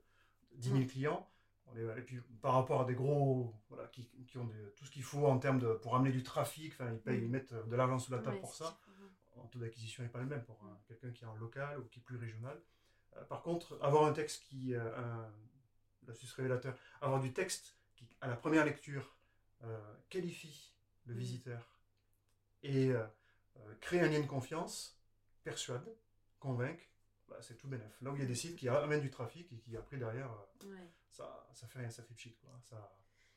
10 0.54 0.70
000 0.70 0.80
Mm. 0.82 0.88
clients. 0.88 1.30
On 1.68 1.76
est- 1.76 2.00
et 2.00 2.02
puis 2.02 2.20
par 2.42 2.54
rapport 2.54 2.82
à 2.82 2.86
des 2.86 2.94
gros, 2.96 3.54
voilà, 3.70 3.88
qui, 3.88 4.08
qui 4.28 4.38
ont 4.38 4.50
tout 4.76 4.86
ce 4.86 4.92
qu'il 4.92 5.04
faut 5.04 5.26
en 5.26 5.38
termes 5.40 5.60
de 5.60 5.74
pour 5.74 5.96
amener 5.96 6.12
du 6.12 6.24
trafic, 6.24 6.74
enfin 6.74 6.92
ils 6.94 7.00
payent, 7.00 7.20
Mm. 7.20 7.24
ils 7.24 7.30
mettent 7.30 7.54
euh, 7.54 7.64
de 7.64 7.76
l'argent 7.76 8.00
sous 8.00 8.12
la 8.12 8.20
table 8.20 8.36
Ouais, 8.36 8.42
pour 8.42 8.54
ça. 8.56 8.66
différent. 8.66 8.82
En 9.44 9.48
taux 9.48 9.60
d'acquisition 9.60 10.02
n'est 10.04 10.10
pas 10.10 10.20
le 10.20 10.28
même 10.28 10.44
pour 10.46 10.64
Mm. 10.64 10.68
un- 10.68 10.80
quelqu'un 10.88 11.12
qui 11.12 11.24
est 11.24 11.28
en 11.28 11.36
local 11.36 11.80
ou 11.80 11.84
qui 11.86 12.00
est 12.00 12.04
plus 12.04 12.18
régional. 12.18 12.62
Euh, 13.18 13.24
par 13.26 13.42
contre, 13.42 13.78
avoir 13.82 14.06
un 14.06 14.14
texte 14.14 14.44
qui, 14.44 14.74
euh, 14.76 14.96
un, 14.98 15.32
révélateur, 16.38 16.78
avoir 17.02 17.20
du 17.20 17.34
texte 17.34 17.78
qui, 17.96 18.08
à 18.22 18.28
la 18.28 18.36
première 18.36 18.64
lecture, 18.64 19.16
euh, 19.64 19.96
qualifie 20.10 20.74
le 21.06 21.16
Mm. 21.16 21.18
visiteur 21.18 21.75
et 22.66 22.90
euh, 22.92 23.04
euh, 23.58 23.74
crée 23.82 24.00
un 24.02 24.08
lien 24.10 24.20
de 24.22 24.28
confiance, 24.28 24.98
persuade, 25.44 25.86
convainc, 26.40 26.90
bah, 27.28 27.38
c'est 27.42 27.58
tout 27.58 27.68
bénef. 27.68 27.98
Là 28.02 28.12
où 28.12 28.16
il 28.16 28.22
y 28.22 28.26
a 28.26 28.28
des 28.28 28.36
sites 28.36 28.56
qui 28.58 28.70
amènent 28.70 29.02
du 29.02 29.10
trafic 29.12 29.52
et 29.54 29.58
qui 29.58 29.76
après 29.78 29.98
derrière, 29.98 30.32
euh, 30.32 30.68
Ouais. 30.70 30.90
ça, 31.10 31.48
ça 31.54 31.68
fait 31.68 31.80
rien, 31.80 31.90
ça 31.90 32.04
fait 32.04 32.14
pchit. 32.14 32.36
Quoi. 32.42 32.52
Ça, 32.64 32.92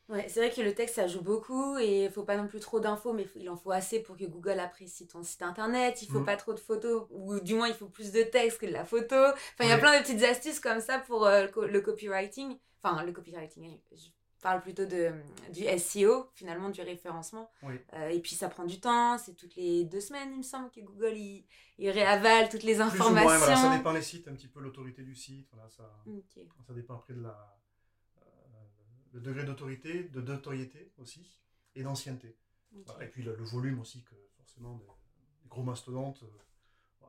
Ouais, 0.08 0.26
c'est 0.30 0.40
vrai 0.40 0.50
que 0.50 0.62
le 0.62 0.74
texte 0.74 0.94
ça 0.94 1.06
joue 1.06 1.20
beaucoup 1.20 1.76
et 1.76 2.06
il 2.06 2.10
faut 2.10 2.24
pas 2.24 2.38
non 2.38 2.48
plus 2.48 2.60
trop 2.60 2.80
d'infos, 2.80 3.12
mais 3.12 3.26
il 3.36 3.50
en 3.50 3.56
faut 3.58 3.72
assez 3.72 4.00
pour 4.00 4.16
que 4.16 4.24
Google 4.24 4.58
apprécie 4.58 5.06
ton 5.06 5.22
site 5.22 5.42
internet. 5.42 6.00
Il 6.00 6.08
faut 6.08 6.20
Mhm. 6.20 6.24
pas 6.24 6.36
trop 6.36 6.54
de 6.54 6.60
photos, 6.60 7.06
ou 7.10 7.38
du 7.40 7.54
moins 7.54 7.68
il 7.68 7.74
faut 7.74 7.90
plus 7.90 8.10
de 8.10 8.22
texte 8.22 8.58
que 8.58 8.64
de 8.66 8.72
la 8.72 8.86
photo. 8.86 9.14
Enfin, 9.16 9.64
il 9.64 9.68
y 9.68 9.72
a 9.72 9.76
plein 9.78 9.98
de 9.98 10.02
petites 10.02 10.22
astuces 10.22 10.60
comme 10.60 10.80
ça 10.80 10.98
pour 10.98 11.26
euh, 11.26 11.42
le 11.44 11.48
co- 11.50 11.66
le 11.66 11.80
copywriting. 11.82 12.58
Enfin, 12.82 13.02
le 13.02 13.12
copywriting, 13.12 13.78
je 13.92 14.08
parle 14.40 14.60
plutôt 14.62 14.86
de, 14.86 15.12
du 15.52 15.64
SEO, 15.78 16.28
finalement, 16.34 16.68
du 16.70 16.80
référencement. 16.80 17.50
oui. 17.62 17.74
Euh, 17.94 18.08
et 18.08 18.20
puis 18.20 18.34
ça 18.34 18.48
prend 18.48 18.64
du 18.64 18.80
temps, 18.80 19.18
c'est 19.18 19.34
toutes 19.34 19.56
les 19.56 19.84
deux 19.84 20.00
semaines, 20.00 20.30
il 20.32 20.38
me 20.38 20.42
semble, 20.42 20.70
que 20.70 20.80
Google 20.80 21.16
il, 21.16 21.44
il 21.78 21.90
réavale 21.90 22.48
toutes 22.48 22.62
les 22.62 22.74
Plus 22.74 22.82
ou 22.82 22.86
informations. 22.86 23.24
moins, 23.28 23.38
voilà, 23.38 23.56
ça 23.56 23.76
dépend 23.76 23.92
les 23.92 24.02
sites, 24.02 24.28
un 24.28 24.34
petit 24.34 24.48
peu 24.48 24.60
l'autorité 24.60 25.02
du 25.02 25.14
site, 25.14 25.48
voilà, 25.52 25.68
ça, 25.70 26.02
ça 26.66 26.72
dépend 26.74 26.94
après 26.94 27.14
de 27.14 27.22
la, 27.22 27.58
euh, 28.22 28.24
le 29.12 29.20
degré 29.20 29.44
d'autorité, 29.44 30.04
de 30.04 30.20
notoriété 30.20 30.92
aussi, 30.98 31.40
et 31.74 31.82
d'ancienneté. 31.82 32.36
Voilà, 32.86 33.04
Et 33.04 33.08
puis 33.08 33.22
le, 33.22 33.34
le 33.34 33.44
volume 33.44 33.80
aussi, 33.80 34.02
que 34.04 34.14
forcément, 34.36 34.74
des, 34.76 34.84
des 35.42 35.48
gros 35.48 35.62
mastodontes 35.62 36.22
euh, 36.22 37.06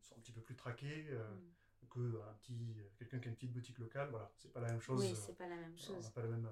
sont 0.00 0.14
un 0.16 0.20
petit 0.20 0.32
peu 0.32 0.40
plus 0.40 0.54
traqués 0.56 1.06
Mm. 1.10 1.55
Que 1.96 2.20
un 2.28 2.34
petit, 2.34 2.76
quelqu'un 2.98 3.18
qui 3.18 3.28
a 3.28 3.30
une 3.30 3.36
petite 3.36 3.52
boutique 3.52 3.78
locale. 3.78 4.08
Voilà, 4.10 4.30
c'est 4.36 4.52
pas 4.52 4.60
la 4.60 4.68
même 4.68 4.80
chose. 4.80 5.00
Oui, 5.00 5.12
euh, 5.12 5.14
c'est 5.14 5.36
pas 5.36 5.48
la 5.48 5.56
même 5.56 5.72
on 5.72 5.92
n'a 5.92 5.96
chose. 5.96 6.10
pas 6.10 6.22
la 6.22 6.28
même 6.28 6.46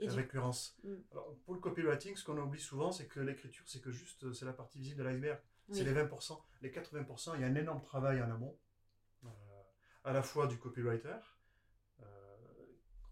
euh, 0.00 0.06
du- 0.06 0.10
récurrence. 0.14 0.76
Mm. 0.84 0.94
Alors, 1.12 1.36
pour 1.44 1.54
le 1.54 1.60
copywriting, 1.60 2.16
ce 2.16 2.24
qu'on 2.24 2.38
oublie 2.38 2.60
souvent, 2.60 2.92
c'est 2.92 3.06
que 3.06 3.20
l'écriture, 3.20 3.64
c'est 3.66 3.80
que 3.80 3.90
juste, 3.90 4.24
euh, 4.24 4.32
c'est 4.32 4.44
la 4.44 4.52
partie 4.52 4.78
visible 4.78 4.98
de 5.02 5.04
l'iceberg. 5.08 5.40
C'est 5.72 5.82
les 5.82 5.92
20%. 5.92 6.40
Les 6.62 6.70
80%, 6.70 7.34
il 7.34 7.40
y 7.40 7.44
a 7.44 7.48
un 7.48 7.54
énorme 7.56 7.82
travail 7.82 8.22
en 8.22 8.30
amont, 8.30 8.56
euh, 9.24 9.28
à 10.04 10.12
la 10.12 10.22
fois 10.22 10.46
du 10.46 10.58
copywriter, 10.58 11.16
euh, 12.00 12.36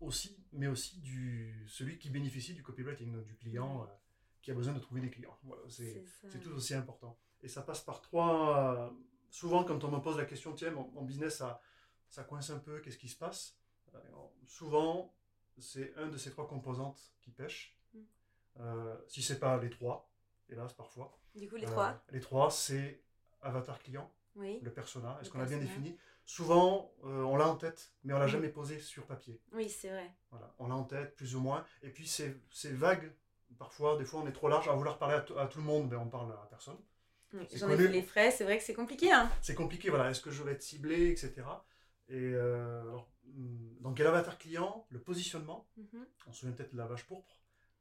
aussi, 0.00 0.38
mais 0.52 0.68
aussi 0.68 1.00
du, 1.00 1.64
celui 1.68 1.98
qui 1.98 2.10
bénéficie 2.10 2.54
du 2.54 2.62
copywriting, 2.62 3.12
donc 3.12 3.24
du 3.24 3.34
client 3.34 3.82
euh, 3.82 3.86
qui 4.40 4.52
a 4.52 4.54
besoin 4.54 4.72
de 4.72 4.78
trouver 4.78 5.00
des 5.00 5.10
clients. 5.10 5.36
Voilà, 5.42 5.62
c'est 5.68 6.04
tout 6.40 6.52
aussi 6.52 6.74
important. 6.74 7.18
Et 7.42 7.48
ça 7.48 7.62
passe 7.62 7.80
par 7.82 8.00
trois. 8.00 8.83
Souvent, 9.34 9.64
quand 9.64 9.82
on 9.82 9.90
me 9.90 9.98
pose 9.98 10.16
la 10.16 10.26
question, 10.26 10.52
tiens, 10.52 10.70
mon, 10.70 10.86
mon 10.92 11.02
business, 11.02 11.38
ça, 11.38 11.60
ça 12.08 12.22
coince 12.22 12.50
un 12.50 12.60
peu, 12.60 12.78
qu'est-ce 12.78 12.98
qui 12.98 13.08
se 13.08 13.16
passe? 13.18 13.56
Euh, 13.92 13.98
Souvent, 14.46 15.12
c'est 15.58 15.92
un 15.96 16.06
de 16.06 16.16
ces 16.16 16.30
trois 16.30 16.46
composantes 16.46 17.00
qui 17.20 17.32
pêche. 17.32 17.76
Mm. 17.94 17.98
Euh, 18.60 18.96
si 19.08 19.22
c'est 19.24 19.40
pas 19.40 19.58
les 19.58 19.70
trois, 19.70 20.08
hélas, 20.48 20.72
parfois. 20.74 21.18
Du 21.34 21.48
coup, 21.48 21.56
les 21.56 21.64
Euh, 21.66 21.70
trois 21.70 22.00
Les 22.10 22.20
trois, 22.20 22.48
c'est 22.48 23.02
avatar 23.40 23.80
client, 23.80 24.08
Oui. 24.36 24.60
le 24.62 24.72
persona. 24.72 25.18
Est-ce 25.20 25.30
qu'on 25.30 25.38
l'a 25.38 25.46
bien 25.46 25.58
défini? 25.58 25.98
Souvent, 26.24 26.92
euh, 27.02 27.22
on 27.24 27.36
l'a 27.36 27.48
en 27.48 27.56
tête, 27.56 27.92
mais 28.04 28.12
on 28.14 28.20
l'a 28.20 28.26
Mm. 28.26 28.36
jamais 28.36 28.48
posé 28.50 28.78
sur 28.78 29.04
papier. 29.04 29.42
Oui, 29.50 29.68
c'est 29.68 29.88
vrai. 29.90 30.14
Voilà, 30.30 30.54
on 30.60 30.68
l'a 30.68 30.76
en 30.76 30.84
tête, 30.84 31.16
plus 31.16 31.34
ou 31.34 31.40
moins. 31.40 31.66
Et 31.82 31.90
puis, 31.90 32.06
c'est 32.06 32.38
vague. 32.72 33.12
Parfois, 33.58 33.96
des 33.96 34.04
fois, 34.04 34.20
on 34.20 34.28
est 34.28 34.32
trop 34.32 34.48
large 34.48 34.68
à 34.68 34.74
vouloir 34.74 34.96
parler 34.96 35.16
à 35.16 35.46
tout 35.48 35.58
le 35.58 35.64
monde, 35.64 35.88
mais 35.90 35.96
on 35.96 36.08
parle 36.08 36.30
à 36.32 36.46
personne. 36.48 36.78
Oui, 37.34 37.46
C'est 37.50 37.58
J'en 37.58 37.68
ai 37.70 37.76
fait 37.76 37.88
les 37.88 38.02
frais, 38.02 38.30
c'est 38.30 38.44
vrai 38.44 38.58
que 38.58 38.64
c'est 38.64 38.74
compliqué. 38.74 39.10
Hein. 39.12 39.30
C'est 39.42 39.54
compliqué, 39.54 39.90
voilà. 39.90 40.10
Est-ce 40.10 40.20
que 40.20 40.30
je 40.30 40.42
vais 40.42 40.52
être 40.52 40.62
ciblé, 40.62 41.10
etc. 41.10 41.32
Et 42.08 42.14
euh, 42.34 42.80
alors, 42.82 43.08
hum, 43.26 43.76
donc, 43.80 43.98
il 43.98 44.02
y 44.02 44.02
a 44.02 44.10
l'avatar 44.10 44.38
client, 44.38 44.86
le 44.90 45.00
positionnement. 45.00 45.66
Mhm. 45.76 46.06
On 46.28 46.32
se 46.32 46.40
souvient 46.40 46.54
peut-être 46.54 46.72
de 46.72 46.78
la 46.78 46.86
vache 46.86 47.04
pourpre, 47.04 47.40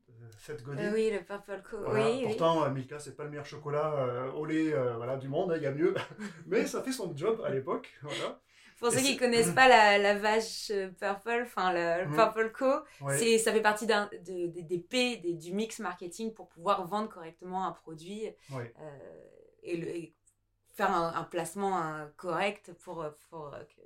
euh, 0.10 0.13
Seth 0.39 0.63
Godin. 0.63 0.83
Euh, 0.86 0.93
oui, 0.93 1.12
le 1.12 1.24
Purple 1.24 1.62
Co. 1.69 1.77
Voilà, 1.86 2.10
oui, 2.10 2.17
oui. 2.22 2.25
pourtant, 2.27 2.63
euh, 2.65 2.69
Milka, 2.72 3.00
c'est 3.00 3.15
pas 3.15 3.24
le 3.25 3.29
meilleur 3.29 3.45
chocolat 3.45 3.93
euh, 3.95 4.31
au 4.31 4.45
lait 4.45 4.74
euh, 4.74 4.95
voilà, 4.95 5.17
du 5.17 5.27
monde, 5.27 5.51
hein, 5.51 5.55
il 5.57 5.63
y 5.63 5.67
a 5.67 5.72
mieux. 5.72 5.93
Mais 6.48 6.65
ça 6.65 6.81
fait 6.81 6.91
son 6.91 7.15
job 7.15 7.41
à 7.45 7.50
l'époque. 7.50 7.91
Voilà. 8.01 8.39
Pour 8.79 8.88
Et 8.88 8.98
ceux 8.98 9.01
qui 9.03 9.13
c'est- 9.13 9.17
connaissent 9.17 9.51
pas 9.55 9.67
la, 9.69 9.98
la 9.98 10.17
vache 10.17 10.72
Purple, 11.00 11.43
enfin 11.45 11.72
le, 11.74 12.07
Mhm. 12.07 12.15
Purple 12.15 12.51
Co, 12.51 12.72
Ouais. 13.01 13.38
ça 13.38 13.51
fait 13.53 13.62
partie 13.62 13.86
d'un- 13.86 14.10
de- 14.25 14.48
de- 14.48 14.62
des 14.62 14.79
P, 14.79 15.17
des- 15.17 15.33
du 15.36 15.53
mix 15.53 15.79
marketing 15.79 16.33
pour 16.33 16.48
pouvoir 16.50 16.86
vendre 16.88 17.07
correctement 17.10 17.65
un 17.67 17.72
produit 17.72 18.24
Ouais. 18.51 18.74
Et, 19.63 19.77
le- 19.77 19.88
et 19.88 20.15
faire 20.75 20.91
un, 20.91 21.13
un 21.15 21.24
placement 21.24 22.08
correct 22.17 22.74
pour, 22.84 23.01
euh, 23.03 23.12
pour 23.29 23.53
euh, 23.53 23.60
que- 23.63 23.82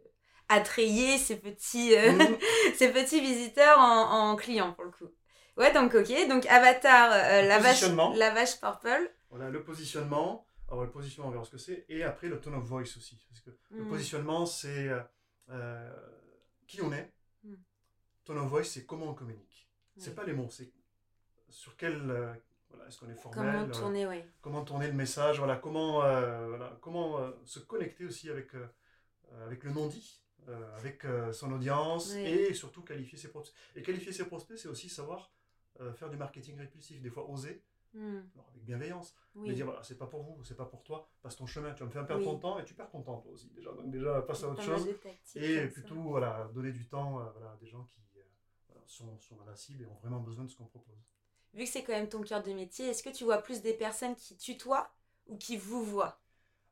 attrayer 0.49 1.17
ces 1.17 1.37
petits, 1.37 1.95
euh, 1.95 2.11
Mhm. 2.13 2.37
ces 2.77 2.91
petits 2.93 3.19
visiteurs 3.21 3.79
en, 3.79 4.31
en 4.31 4.35
clients 4.35 4.73
pour 4.73 4.85
le 4.85 4.91
coup. 4.91 5.09
Ouais, 5.57 5.73
donc 5.73 5.93
ok, 5.95 6.27
donc 6.29 6.45
Avatar, 6.45 7.11
euh, 7.11 7.41
la, 7.41 7.59
vache, 7.59 7.81
la 8.15 8.29
vache 8.31 8.59
Purple. 8.61 9.11
Voilà, 9.29 9.49
le 9.49 9.63
positionnement, 9.63 10.45
Alors, 10.69 10.83
le 10.83 10.91
positionnement, 10.91 11.29
on 11.29 11.31
verra 11.31 11.45
ce 11.45 11.51
que 11.51 11.57
c'est. 11.57 11.85
Et 11.89 12.03
après, 12.03 12.27
le 12.27 12.39
tone 12.39 12.53
of 12.55 12.63
voice 12.63 12.95
aussi. 12.97 13.17
Parce 13.29 13.41
que 13.41 13.51
le 13.71 13.83
Mm. 13.83 13.87
positionnement, 13.89 14.45
c'est 14.45 14.89
euh, 15.49 15.89
qui 16.67 16.81
on 16.81 16.91
est. 16.93 17.11
Mm. 17.43 17.55
Tone 18.25 18.37
of 18.39 18.47
voice, 18.49 18.65
c'est 18.65 18.85
comment 18.85 19.07
on 19.07 19.13
communique. 19.13 19.67
C'est 19.97 20.13
pas 20.13 20.23
les 20.25 20.33
mots, 20.33 20.49
c'est 20.51 20.71
sur 21.49 21.75
quel. 21.75 22.11
Euh, 22.69 22.75
voilà, 22.75 22.87
est-ce 22.87 22.99
qu'on 22.99 23.09
est 23.09 23.15
formel 23.15 23.43
Comment 23.53 23.63
euh, 23.63 23.71
tourner, 23.71 24.07
oui. 24.07 24.23
comment 24.41 24.63
tourner 24.63 24.87
le 24.87 24.93
message, 24.93 25.37
voilà, 25.37 25.55
comment, 25.57 26.03
euh, 26.03 26.47
voilà, 26.49 26.77
comment 26.81 27.19
euh, 27.19 27.31
se 27.45 27.59
connecter 27.59 28.05
aussi 28.05 28.29
avec, 28.29 28.53
euh, 28.55 28.67
euh, 29.33 29.45
avec 29.45 29.63
le 29.63 29.71
non-dit, 29.71 30.21
euh, 30.47 30.75
avec 30.77 31.05
euh, 31.05 31.31
son 31.31 31.51
audience 31.51 32.11
Oui. 32.15 32.21
et 32.25 32.53
surtout 32.53 32.81
qualifier 32.83 33.17
ses 33.17 33.29
prospects. 33.29 33.55
Et 33.75 33.81
qualifier 33.81 34.11
ses 34.11 34.25
prospects, 34.25 34.57
c'est 34.57 34.67
aussi 34.69 34.89
savoir 34.89 35.31
euh, 35.79 35.93
faire 35.93 36.09
du 36.09 36.17
marketing 36.17 36.57
répulsif, 36.57 37.01
des 37.01 37.09
fois 37.09 37.29
oser, 37.29 37.63
Mm. 37.93 38.19
alors 38.35 38.49
avec 38.49 38.63
bienveillance, 38.65 39.15
Oui. 39.33 39.47
mais 39.47 39.55
dire 39.55 39.65
voilà, 39.65 39.81
c'est 39.81 39.97
pas 39.97 40.07
pour 40.07 40.21
vous, 40.21 40.43
c'est 40.43 40.57
pas 40.57 40.65
pour 40.65 40.83
toi, 40.83 41.07
passe 41.21 41.37
ton 41.37 41.45
chemin, 41.47 41.73
tu 41.73 41.79
vas 41.79 41.85
me 41.85 41.91
faire 41.91 42.05
perdre 42.05 42.21
Oui. 42.21 42.27
ton 42.29 42.37
temps 42.37 42.59
et 42.59 42.65
tu 42.65 42.73
perds 42.73 42.89
ton 42.89 43.01
temps 43.01 43.21
toi 43.21 43.31
aussi 43.31 43.49
déjà. 43.51 43.71
Donc 43.71 43.89
déjà, 43.89 44.21
passe 44.23 44.43
à 44.43 44.49
autre 44.49 44.61
chose 44.61 44.87
et 45.35 45.61
ça. 45.61 45.67
plutôt 45.67 45.95
voilà, 45.95 46.49
donner 46.53 46.73
du 46.73 46.85
temps 46.89 47.21
euh, 47.21 47.23
voilà, 47.31 47.51
à 47.53 47.55
des 47.55 47.65
gens 47.65 47.83
qui 47.85 48.01
euh, 48.17 48.73
sont, 48.85 49.17
sont 49.19 49.35
dans 49.37 49.45
la 49.45 49.55
cible 49.55 49.83
et 49.83 49.85
ont 49.87 49.95
vraiment 49.95 50.19
besoin 50.19 50.43
de 50.43 50.49
ce 50.49 50.57
qu'on 50.57 50.65
propose. 50.65 51.01
Vu 51.53 51.63
que 51.65 51.69
c'est 51.69 51.83
quand 51.83 51.93
même 51.93 52.09
ton 52.09 52.21
cœur 52.21 52.43
de 52.43 52.51
métier, 52.53 52.87
est-ce 52.87 53.03
que 53.03 53.09
tu 53.09 53.23
vois 53.23 53.39
plus 53.41 53.61
des 53.61 53.73
personnes 53.73 54.15
qui 54.15 54.37
tutoient 54.37 54.91
ou 55.27 55.37
qui 55.37 55.57
vous 55.57 55.83
voient? 55.83 56.19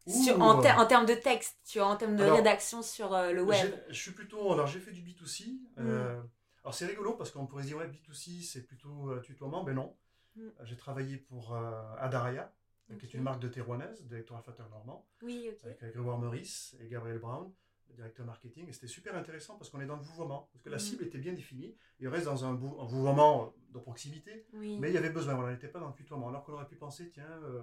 Sur- 0.07 0.39
en, 0.41 0.61
ter- 0.61 0.77
en 0.77 0.85
termes 0.85 1.05
de 1.07 1.15
texte, 1.15 1.57
tu 1.65 1.79
vois, 1.79 1.87
en 1.87 1.95
termes 1.95 2.15
de 2.15 2.23
Alors, 2.23 2.37
rédaction 2.37 2.83
sur 2.83 3.13
euh, 3.15 3.31
le 3.31 3.41
web? 3.41 3.73
Je 3.89 3.93
suis 3.93 4.11
plutôt. 4.11 4.53
Alors, 4.53 4.67
j'ai 4.67 4.79
fait 4.79 4.91
du 4.91 5.01
B2C. 5.01 5.59
euh, 5.79 6.21
alors, 6.63 6.73
c'est 6.75 6.85
rigolo 6.85 7.13
parce 7.13 7.31
qu'on 7.31 7.45
pourrait 7.47 7.63
se 7.63 7.67
dire, 7.67 7.77
ouais, 7.77 7.87
B2C, 7.87 8.41
c'est 8.41 8.63
plutôt 8.63 9.11
euh, 9.11 9.19
tutoiement. 9.21 9.63
Ben 9.63 9.73
non. 9.73 9.95
Mm. 10.37 10.51
J'ai 10.63 10.77
travaillé 10.77 11.17
pour 11.17 11.55
Adaraya, 11.99 12.53
qui 12.99 13.05
est 13.05 13.13
une 13.13 13.23
marque 13.23 13.39
de 13.41 13.47
Terroinaise, 13.47 14.03
directeur 14.05 14.37
olfacteur 14.37 14.69
normand, 14.69 15.05
Oui, 15.21 15.49
ok. 15.51 15.65
avec 15.65 15.79
Grégoire 15.79 16.17
Meurice 16.19 16.75
et 16.79 16.87
Gabriel 16.87 17.19
Brown, 17.19 17.51
directeur 17.93 18.25
marketing. 18.25 18.67
Et 18.67 18.73
c'était 18.73 18.87
super 18.87 19.15
intéressant 19.15 19.55
parce 19.57 19.69
qu'on 19.69 19.79
est 19.81 19.85
dans 19.85 19.95
le 19.95 20.01
vouvoiement. 20.01 20.49
Parce 20.51 20.63
que 20.63 20.69
la 20.69 20.77
Mm. 20.77 20.79
cible 20.79 21.03
était 21.05 21.17
bien 21.17 21.33
définie. 21.33 21.75
Et 21.99 22.07
on 22.07 22.11
reste 22.11 22.25
dans 22.25 22.43
un, 22.45 22.53
bou- 22.53 22.77
un 22.79 22.85
vouvoiement 22.85 23.53
de 23.69 23.79
proximité. 23.79 24.45
Oui. 24.53 24.77
Mais 24.79 24.89
il 24.89 24.93
y 24.93 24.97
avait 24.97 25.09
besoin. 25.09 25.33
Voilà, 25.35 25.49
on 25.49 25.53
n'était 25.53 25.67
pas 25.67 25.79
dans 25.79 25.87
le 25.89 25.93
tutoiement. 25.93 26.29
Alors 26.29 26.43
qu'on 26.43 26.53
aurait 26.53 26.67
pu 26.67 26.75
penser, 26.75 27.09
tiens, 27.09 27.23
euh, 27.43 27.61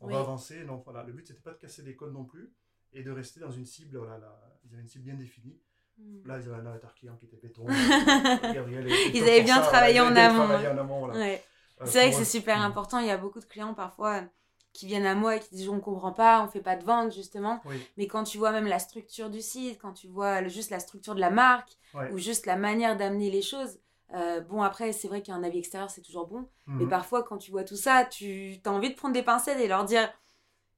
on 0.00 0.06
Oui. 0.06 0.12
va 0.14 0.20
avancer. 0.20 0.64
Non, 0.64 0.82
voilà. 0.84 1.02
Le 1.04 1.12
but, 1.12 1.26
c'était 1.26 1.40
pas 1.40 1.52
de 1.52 1.58
casser 1.58 1.82
des 1.82 1.96
codes 1.96 2.12
non 2.12 2.24
plus. 2.24 2.52
Et 2.92 3.02
de 3.02 3.10
rester 3.10 3.40
dans 3.40 3.50
une 3.50 3.66
cible, 3.66 3.96
voilà, 3.98 4.18
là, 4.18 4.38
ils 4.64 4.72
avaient 4.72 4.82
une 4.82 4.88
cible 4.88 5.04
bien 5.04 5.14
définie. 5.14 5.60
Mm. 5.98 6.26
Là, 6.26 6.38
ils 6.38 6.48
avaient 6.48 6.60
un 6.60 6.66
avatar 6.66 6.94
client 6.94 7.16
qui 7.16 7.26
était 7.26 7.36
béton. 7.36 7.64
Gabriel 8.54 8.86
est 8.88 9.10
Ils 9.14 9.22
avaient 9.22 9.42
bien 9.42 9.62
ça, 9.62 9.68
travaillé 9.68 9.98
voilà, 10.00 10.10
en 10.10 10.14
bien 10.14 10.24
amont, 10.30 10.44
travaillé 10.44 10.66
ouais. 10.68 10.72
en 10.74 10.78
amont, 10.78 10.98
voilà. 11.00 11.14
Ouais. 11.14 11.42
Euh, 11.80 11.84
C'est 11.86 11.98
vrai 12.00 12.10
que 12.10 12.16
c'est 12.16 12.24
super 12.24 12.58
Mm. 12.58 12.62
important. 12.62 12.98
Il 13.00 13.06
y 13.06 13.10
a 13.10 13.16
beaucoup 13.18 13.40
de 13.40 13.44
clients 13.44 13.74
parfois 13.74 14.22
euh, 14.22 14.26
qui 14.74 14.86
viennent 14.86 15.06
à 15.06 15.14
moi 15.14 15.36
et 15.36 15.40
qui 15.40 15.54
disent 15.54 15.70
on 15.70 15.80
comprend 15.80 16.12
pas, 16.12 16.42
on 16.42 16.48
fait 16.48 16.60
pas 16.60 16.76
de 16.76 16.84
vente 16.84 17.14
justement. 17.14 17.60
Oui, 17.64 17.76
Mais 17.96 18.06
quand 18.06 18.24
tu 18.24 18.36
vois 18.36 18.50
même 18.52 18.66
la 18.66 18.78
structure 18.78 19.30
du 19.30 19.40
site, 19.40 19.78
quand 19.80 19.92
tu 19.94 20.08
vois 20.08 20.42
le- 20.42 20.50
juste 20.50 20.70
la 20.70 20.80
structure 20.80 21.14
de 21.14 21.20
la 21.20 21.30
marque 21.30 21.72
ouais. 21.94 22.10
ou 22.12 22.18
juste 22.18 22.44
la 22.44 22.56
manière 22.56 22.96
d'amener 22.96 23.30
les 23.30 23.40
choses, 23.42 23.78
euh, 24.14 24.40
bon 24.40 24.60
après 24.62 24.92
c'est 24.92 25.08
vrai 25.08 25.22
qu'un 25.22 25.42
avis 25.42 25.60
extérieur 25.60 25.88
c'est 25.90 26.02
toujours 26.02 26.26
bon. 26.26 26.46
Mais 26.66 26.84
Mhm. 26.84 26.90
parfois 26.90 27.22
quand 27.22 27.38
tu 27.38 27.50
vois 27.52 27.64
tout 27.64 27.76
ça, 27.76 28.04
tu 28.04 28.56
as 28.64 28.70
envie 28.70 28.90
de 28.90 28.94
prendre 28.96 29.14
des 29.14 29.22
pincettes 29.22 29.60
et 29.60 29.68
leur 29.68 29.84
dire 29.84 30.12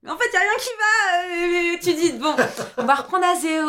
mais 0.02 0.10
en 0.12 0.18
fait, 0.18 0.26
il 0.26 0.30
n'y 0.30 0.36
a 0.36 0.40
rien 0.40 0.58
qui 0.58 0.68
va. 0.78 1.74
euh, 1.74 1.78
tu 1.82 1.94
dis, 1.94 2.12
bon, 2.18 2.36
on 2.78 2.84
va 2.84 2.94
reprendre 2.94 3.24
à 3.24 3.34
zéro, 3.34 3.66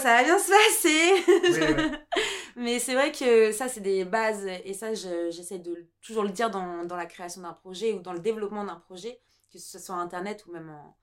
ça 0.00 0.16
va 0.16 0.24
bien 0.24 0.38
se 0.38 0.50
passer. 0.50 1.76
Oui, 1.76 1.82
oui. 1.84 1.98
Mais 2.56 2.78
c'est 2.80 2.94
vrai 2.94 3.12
que 3.12 3.52
ça, 3.52 3.68
c'est 3.68 3.82
des 3.82 4.04
bases. 4.04 4.44
Et 4.64 4.72
ça, 4.74 4.94
je- 4.94 5.30
j'essaie 5.30 5.58
de 5.58 5.86
toujours 6.00 6.24
le 6.24 6.30
dire 6.30 6.50
dans, 6.50 6.84
dans 6.84 6.96
la 6.96 7.06
création 7.06 7.42
d'un 7.42 7.52
projet 7.52 7.92
ou 7.92 8.00
dans 8.00 8.12
le 8.12 8.18
développement 8.18 8.64
d'un 8.64 8.76
projet, 8.76 9.20
que 9.50 9.58
ce 9.58 9.78
soit 9.78 9.96
Internet 9.96 10.44
ou 10.46 10.52
même 10.52 10.68
en, 10.70 10.96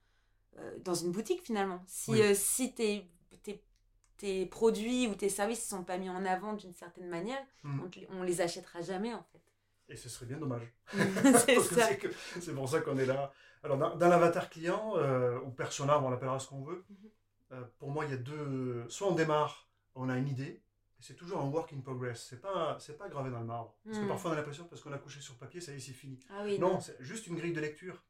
euh, 0.58 0.78
dans 0.80 0.94
une 0.94 1.12
boutique 1.12 1.42
finalement. 1.42 1.82
Si, 1.86 2.10
Oui. 2.12 2.22
euh, 2.22 2.34
si 2.34 2.74
tes, 2.74 3.10
tes, 3.42 3.62
tes 4.16 4.46
produits 4.46 5.08
ou 5.08 5.14
tes 5.14 5.28
services 5.28 5.70
ne 5.70 5.78
sont 5.78 5.84
pas 5.84 5.98
mis 5.98 6.08
en 6.10 6.24
avant 6.24 6.54
d'une 6.54 6.72
certaine 6.74 7.08
manière, 7.08 7.42
Mhm. 7.64 7.90
on, 8.10 8.18
on 8.18 8.22
les 8.22 8.40
achètera 8.40 8.80
jamais 8.82 9.12
en 9.14 9.22
fait. 9.32 9.40
Et 9.88 9.96
ce 9.96 10.08
serait 10.08 10.26
bien 10.26 10.38
dommage. 10.38 10.72
c'est 11.46 12.54
pour 12.54 12.68
ça 12.68 12.80
qu'on 12.80 12.98
est 12.98 13.06
là. 13.06 13.32
Alors, 13.62 13.78
dans, 13.78 13.96
dans 13.96 14.08
l'avatar 14.08 14.50
client, 14.50 14.94
euh, 14.96 15.38
ou 15.40 15.50
persona, 15.50 16.00
on 16.00 16.10
l'appellera 16.10 16.38
ce 16.40 16.48
qu'on 16.48 16.62
veut, 16.62 16.84
Mhm. 16.90 17.66
pour 17.78 17.90
moi, 17.90 18.04
il 18.04 18.10
y 18.10 18.14
a 18.14 18.16
deux. 18.16 18.84
Soit 18.88 19.08
on 19.08 19.14
démarre, 19.14 19.68
on 19.94 20.08
a 20.08 20.16
une 20.18 20.28
idée, 20.28 20.60
c'est 20.98 21.14
toujours 21.14 21.40
un 21.40 21.48
work 21.48 21.72
in 21.72 21.80
progress. 21.80 22.26
C'est 22.28 22.40
pas, 22.40 22.76
c'est 22.80 22.98
pas 22.98 23.08
gravé 23.08 23.30
dans 23.30 23.38
le 23.40 23.46
marbre. 23.46 23.76
Parce 23.84 23.98
que 23.98 24.02
Mhm. 24.02 24.08
parfois, 24.08 24.30
on 24.30 24.34
a 24.34 24.36
l'impression, 24.36 24.64
parce 24.66 24.82
qu'on 24.82 24.92
a 24.92 24.98
couché 24.98 25.20
sur 25.20 25.36
papier, 25.36 25.60
ça 25.60 25.72
y 25.72 25.76
est, 25.76 25.80
c'est 25.80 25.92
fini. 25.92 26.18
Ah 26.30 26.42
oui, 26.44 26.58
Non, 26.58 26.80
c'est 26.80 26.96
juste 27.00 27.26
une 27.28 27.36
grille 27.36 27.52
de 27.52 27.60
lecture. 27.60 28.02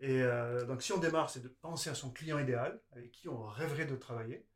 Et 0.00 0.22
euh, 0.22 0.64
donc, 0.64 0.82
si 0.82 0.92
on 0.92 0.98
démarre, 0.98 1.28
c'est 1.30 1.40
de 1.42 1.48
penser 1.48 1.90
à 1.90 1.94
son 1.94 2.10
client 2.12 2.38
idéal, 2.38 2.80
avec 2.92 3.10
qui 3.12 3.28
on 3.28 3.46
rêverait 3.46 3.86
de 3.86 3.96
travailler, 3.96 4.46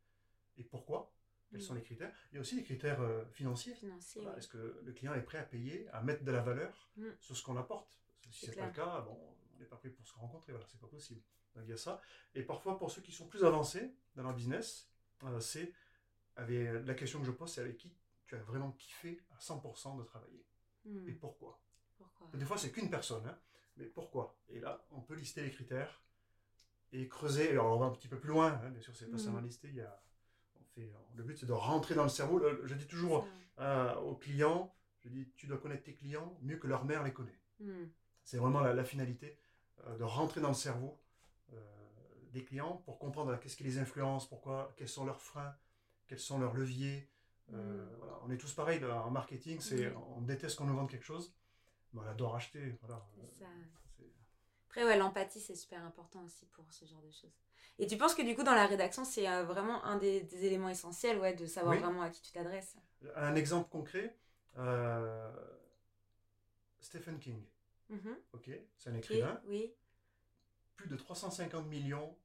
et 0.57 0.63
pourquoi, 0.63 1.11
quels 1.49 1.59
Mhm. 1.59 1.65
sont 1.67 1.73
les 1.73 1.81
critères. 1.81 2.13
Il 2.31 2.35
y 2.35 2.37
a 2.37 2.41
aussi 2.41 2.55
les 2.55 2.63
critères 2.63 3.01
euh, 3.01 3.25
financiers. 3.31 3.73
financier. 3.75 4.21
Voilà, 4.21 4.35
oui. 4.35 4.39
Est-ce 4.39 4.47
que 4.47 4.79
le 4.83 4.91
client 4.93 5.13
est 5.13 5.21
prêt 5.21 5.39
à 5.39 5.43
payer, 5.43 5.87
à 5.89 6.01
mettre 6.01 6.23
de 6.23 6.31
la 6.31 6.41
valeur 6.41 6.89
Mm. 6.95 7.07
sur 7.19 7.35
ce 7.35 7.43
qu'on 7.43 7.57
apporte? 7.57 7.99
Si 8.31 8.45
C'est 8.45 8.51
c'est 8.53 8.59
pas 8.59 8.67
le 8.67 8.71
cas, 8.71 9.01
bon, 9.01 9.19
on 9.55 9.59
n'est 9.59 9.65
pas 9.65 9.75
prêt 9.75 9.89
pour 9.89 10.07
se 10.07 10.13
rencontrer, 10.15 10.53
voilà, 10.53 10.65
c'est 10.67 10.79
pas 10.79 10.87
possible. 10.87 11.21
Donc 11.55 11.65
il 11.67 11.69
y 11.69 11.73
a 11.73 11.77
ça. 11.77 12.01
Et 12.33 12.41
parfois, 12.43 12.77
pour 12.79 12.89
ceux 12.89 13.01
qui 13.01 13.11
sont 13.11 13.27
plus 13.27 13.43
avancés 13.43 13.93
dans 14.15 14.23
leur 14.23 14.33
business, 14.33 14.89
euh, 15.23 15.39
c'est 15.39 15.73
avec 16.37 16.85
la 16.85 16.93
question 16.95 17.19
que 17.19 17.25
je 17.25 17.31
pose, 17.31 17.51
c'est 17.53 17.61
avec 17.61 17.77
qui 17.77 17.93
tu 18.25 18.35
as 18.35 18.39
vraiment 18.41 18.71
kiffé 18.71 19.21
à 19.31 19.39
100% 19.39 19.97
de 19.97 20.03
travailler? 20.03 20.45
Hmm. 20.85 21.07
et 21.07 21.13
pourquoi? 21.13 21.59
Pourquoi? 21.97 22.27
Des 22.33 22.45
fois, 22.45 22.57
c'est 22.57 22.71
qu'une 22.71 22.89
personne, 22.89 23.25
hein, 23.27 23.37
mais 23.77 23.85
pourquoi? 23.85 24.35
Et 24.49 24.59
là, 24.59 24.83
on 24.91 25.01
peut 25.01 25.15
lister 25.15 25.41
les 25.41 25.51
critères 25.51 26.01
et 26.91 27.07
creuser. 27.07 27.49
Alors, 27.51 27.75
on 27.75 27.79
va 27.79 27.85
un 27.87 27.91
petit 27.91 28.07
peu 28.07 28.19
plus 28.19 28.29
loin, 28.29 28.59
hein, 28.63 28.69
bien 28.69 28.81
sûr, 28.81 28.95
c'est 28.95 29.07
pas 29.09 29.15
Mm. 29.17 29.19
seulement 29.19 29.39
lister. 29.41 29.67
Il 29.69 29.75
y 29.75 29.81
a, 29.81 30.01
on 30.59 30.63
fait, 30.75 30.91
le 31.15 31.23
but, 31.23 31.37
c'est 31.37 31.45
de 31.45 31.53
rentrer 31.53 31.95
dans 31.95 32.03
le 32.03 32.09
cerveau. 32.09 32.41
Je 32.63 32.75
dis 32.75 32.87
toujours 32.87 33.27
euh, 33.59 33.95
aux 33.95 34.15
clients, 34.15 34.73
je 34.99 35.09
dis, 35.09 35.27
tu 35.35 35.47
dois 35.47 35.57
connaître 35.57 35.83
tes 35.83 35.93
clients 35.95 36.37
mieux 36.41 36.57
que 36.57 36.67
leur 36.67 36.85
mère 36.85 37.03
les 37.03 37.13
connaît. 37.13 37.39
Hmm. 37.59 37.85
C'est 38.23 38.37
vraiment 38.37 38.61
la, 38.61 38.73
la 38.73 38.83
finalité 38.83 39.37
euh, 39.85 39.97
de 39.97 40.03
rentrer 40.03 40.39
dans 40.41 40.47
le 40.49 40.53
cerveau 40.53 40.99
euh, 41.53 41.55
des 42.31 42.43
clients 42.43 42.77
pour 42.85 42.99
comprendre 42.99 43.37
qu'est-ce 43.39 43.57
qui 43.57 43.63
les 43.63 43.77
influence, 43.79 44.27
pourquoi, 44.29 44.73
quels 44.77 44.87
sont 44.87 45.05
leurs 45.05 45.21
freins, 45.21 45.55
quels 46.07 46.19
sont 46.19 46.39
leurs 46.39 46.53
leviers. 46.53 47.09
Mm. 47.49 47.57
voilà. 47.97 48.19
On 48.23 48.31
est 48.31 48.37
tous 48.37 48.53
pareils 48.53 48.83
en 48.85 49.11
marketing, 49.11 49.59
c'est, 49.59 49.93
on 50.15 50.21
déteste 50.21 50.57
qu'on 50.57 50.65
nous 50.65 50.75
vende 50.75 50.89
quelque 50.89 51.03
chose, 51.05 51.33
mais 51.93 52.01
on 52.01 52.07
adore 52.07 52.35
acheter. 52.35 52.75
Voilà. 52.81 53.05
Ça. 53.39 53.45
Après, 54.67 54.83
ouais, 54.85 54.97
l'empathie, 54.97 55.39
c'est 55.39 55.55
super 55.55 55.83
important 55.85 56.23
aussi 56.23 56.45
pour 56.47 56.65
ce 56.71 56.85
genre 56.85 57.01
de 57.01 57.11
choses. 57.11 57.33
Et 57.79 57.87
tu 57.87 57.97
penses 57.97 58.15
que 58.15 58.21
du 58.23 58.35
coup, 58.35 58.43
dans 58.43 58.55
la 58.55 58.65
rédaction, 58.65 59.05
c'est 59.05 59.27
euh, 59.29 59.43
vraiment 59.43 59.83
un 59.85 59.97
des, 59.97 60.21
des 60.21 60.45
éléments 60.45 60.69
essentiels, 60.69 61.19
ouais, 61.19 61.33
de 61.33 61.45
savoir 61.45 61.75
Oui. 61.75 61.81
vraiment 61.81 62.01
à 62.01 62.09
qui 62.09 62.21
tu 62.21 62.31
t'adresses? 62.31 62.75
Un 63.15 63.35
exemple 63.35 63.69
concret, 63.69 64.17
euh, 64.57 65.31
Stephen 66.79 67.19
King, 67.19 67.43
Mhm. 67.89 68.15
ok, 68.33 68.49
c'est 68.77 68.89
un 68.89 68.95
écrivain, 68.95 69.39
oui. 69.45 69.73
plus 70.75 70.87
de 70.89 70.95
350 70.95 71.67
millions 71.67 72.15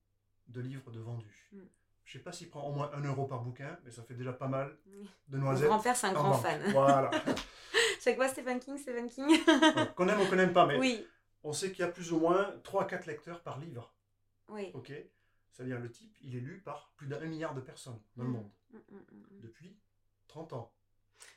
de 0.48 0.60
livres 0.60 0.90
de 0.90 1.00
vendus. 1.00 1.48
Mm. 1.52 1.58
Je 2.04 2.12
sais 2.12 2.22
pas 2.24 2.32
s'il 2.32 2.48
prend 2.48 2.62
au 2.66 2.72
moins 2.72 2.90
un 2.94 3.02
euro 3.02 3.26
par 3.26 3.42
bouquin, 3.42 3.78
mais 3.84 3.90
ça 3.90 4.02
fait 4.02 4.14
déjà 4.14 4.32
pas 4.32 4.48
mal 4.48 4.74
de 5.28 5.36
Mon 5.36 5.44
noisettes. 5.44 5.68
grand-père, 5.68 5.94
c'est 5.96 6.06
un 6.06 6.12
grand 6.14 6.32
fan. 6.34 6.62
Voilà. 6.72 7.10
Chaque 8.08 8.16
fois, 8.16 8.28
Stephen 8.28 8.58
King, 8.58 8.78
Stephen 8.78 9.08
King. 9.10 9.38
Qu'on 9.94 10.08
aime 10.08 10.20
ou 10.20 10.24
qu'on 10.26 10.36
n'aime 10.36 10.52
pas, 10.54 10.64
mais 10.64 10.78
oui, 10.78 11.06
on 11.44 11.52
sait 11.52 11.70
qu'il 11.70 11.80
y 11.80 11.88
a 11.88 11.88
plus 11.90 12.10
ou 12.12 12.18
moins 12.18 12.54
3-4 12.64 13.06
lecteurs 13.06 13.42
par 13.42 13.58
livre. 13.58 13.92
oui. 14.48 14.70
Ok 14.74 14.90
C'est-à-dire 15.52 15.78
le 15.78 15.90
type, 15.90 16.16
il 16.22 16.34
est 16.36 16.40
lu 16.40 16.62
par 16.64 16.90
plus 16.96 17.06
d'un 17.06 17.18
milliard 17.20 17.54
de 17.54 17.60
personnes 17.60 18.00
dans 18.16 18.24
le 18.24 18.30
Mm. 18.30 18.32
monde 18.32 18.50
Mm, 18.72 18.76
mm, 18.76 19.40
depuis 19.42 19.76
30 20.28 20.52
ans. 20.54 20.72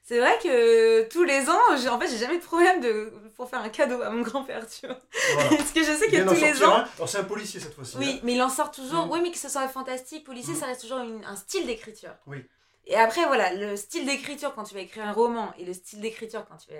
C'est 0.03 0.19
vrai 0.19 0.37
que 0.43 1.07
tous 1.09 1.23
les 1.23 1.49
ans, 1.49 1.59
j'ai- 1.77 1.89
en 1.89 1.99
fait, 1.99 2.07
j'ai 2.07 2.17
jamais 2.17 2.37
de 2.37 2.43
problème 2.43 2.81
de, 2.81 3.11
pour 3.35 3.49
faire 3.49 3.61
un 3.61 3.69
cadeau 3.69 4.01
à 4.01 4.09
mon 4.11 4.21
grand-père, 4.21 4.67
tu 4.69 4.85
vois. 4.87 4.97
Voilà. 5.33 5.49
Parce 5.57 5.71
que 5.71 5.79
je 5.83 5.91
sais 5.93 6.07
que 6.07 6.23
tous 6.27 6.39
les 6.41 6.63
ans, 6.63 6.75
un. 6.75 6.87
Alors 6.97 7.09
c'est 7.09 7.17
un 7.17 7.23
policier 7.23 7.59
cette 7.59 7.73
fois-ci. 7.73 7.97
Oui, 7.97 8.15
hein. 8.17 8.19
mais 8.23 8.33
il 8.35 8.41
en 8.41 8.49
sort 8.49 8.71
toujours. 8.71 9.09
Oui, 9.11 9.19
mais 9.21 9.31
que 9.31 9.37
ce 9.37 9.49
soit 9.49 9.67
fantastique 9.67 10.25
Mm. 10.27 10.41
ça 10.55 10.65
reste 10.67 10.81
toujours 10.81 10.99
une- 10.99 11.23
un 11.25 11.35
style 11.35 11.65
d'écriture. 11.65 12.13
Oui. 12.27 12.45
Et 12.85 12.95
après, 12.95 13.25
voilà, 13.25 13.53
le 13.53 13.75
style 13.75 14.05
d'écriture 14.05 14.53
quand 14.55 14.63
tu 14.63 14.73
vas 14.73 14.81
écrire 14.81 15.05
un 15.05 15.13
roman 15.13 15.53
et 15.57 15.65
le 15.65 15.73
style 15.73 16.01
d'écriture 16.01 16.45
quand 16.45 16.57
tu 16.57 16.71
vas 16.71 16.79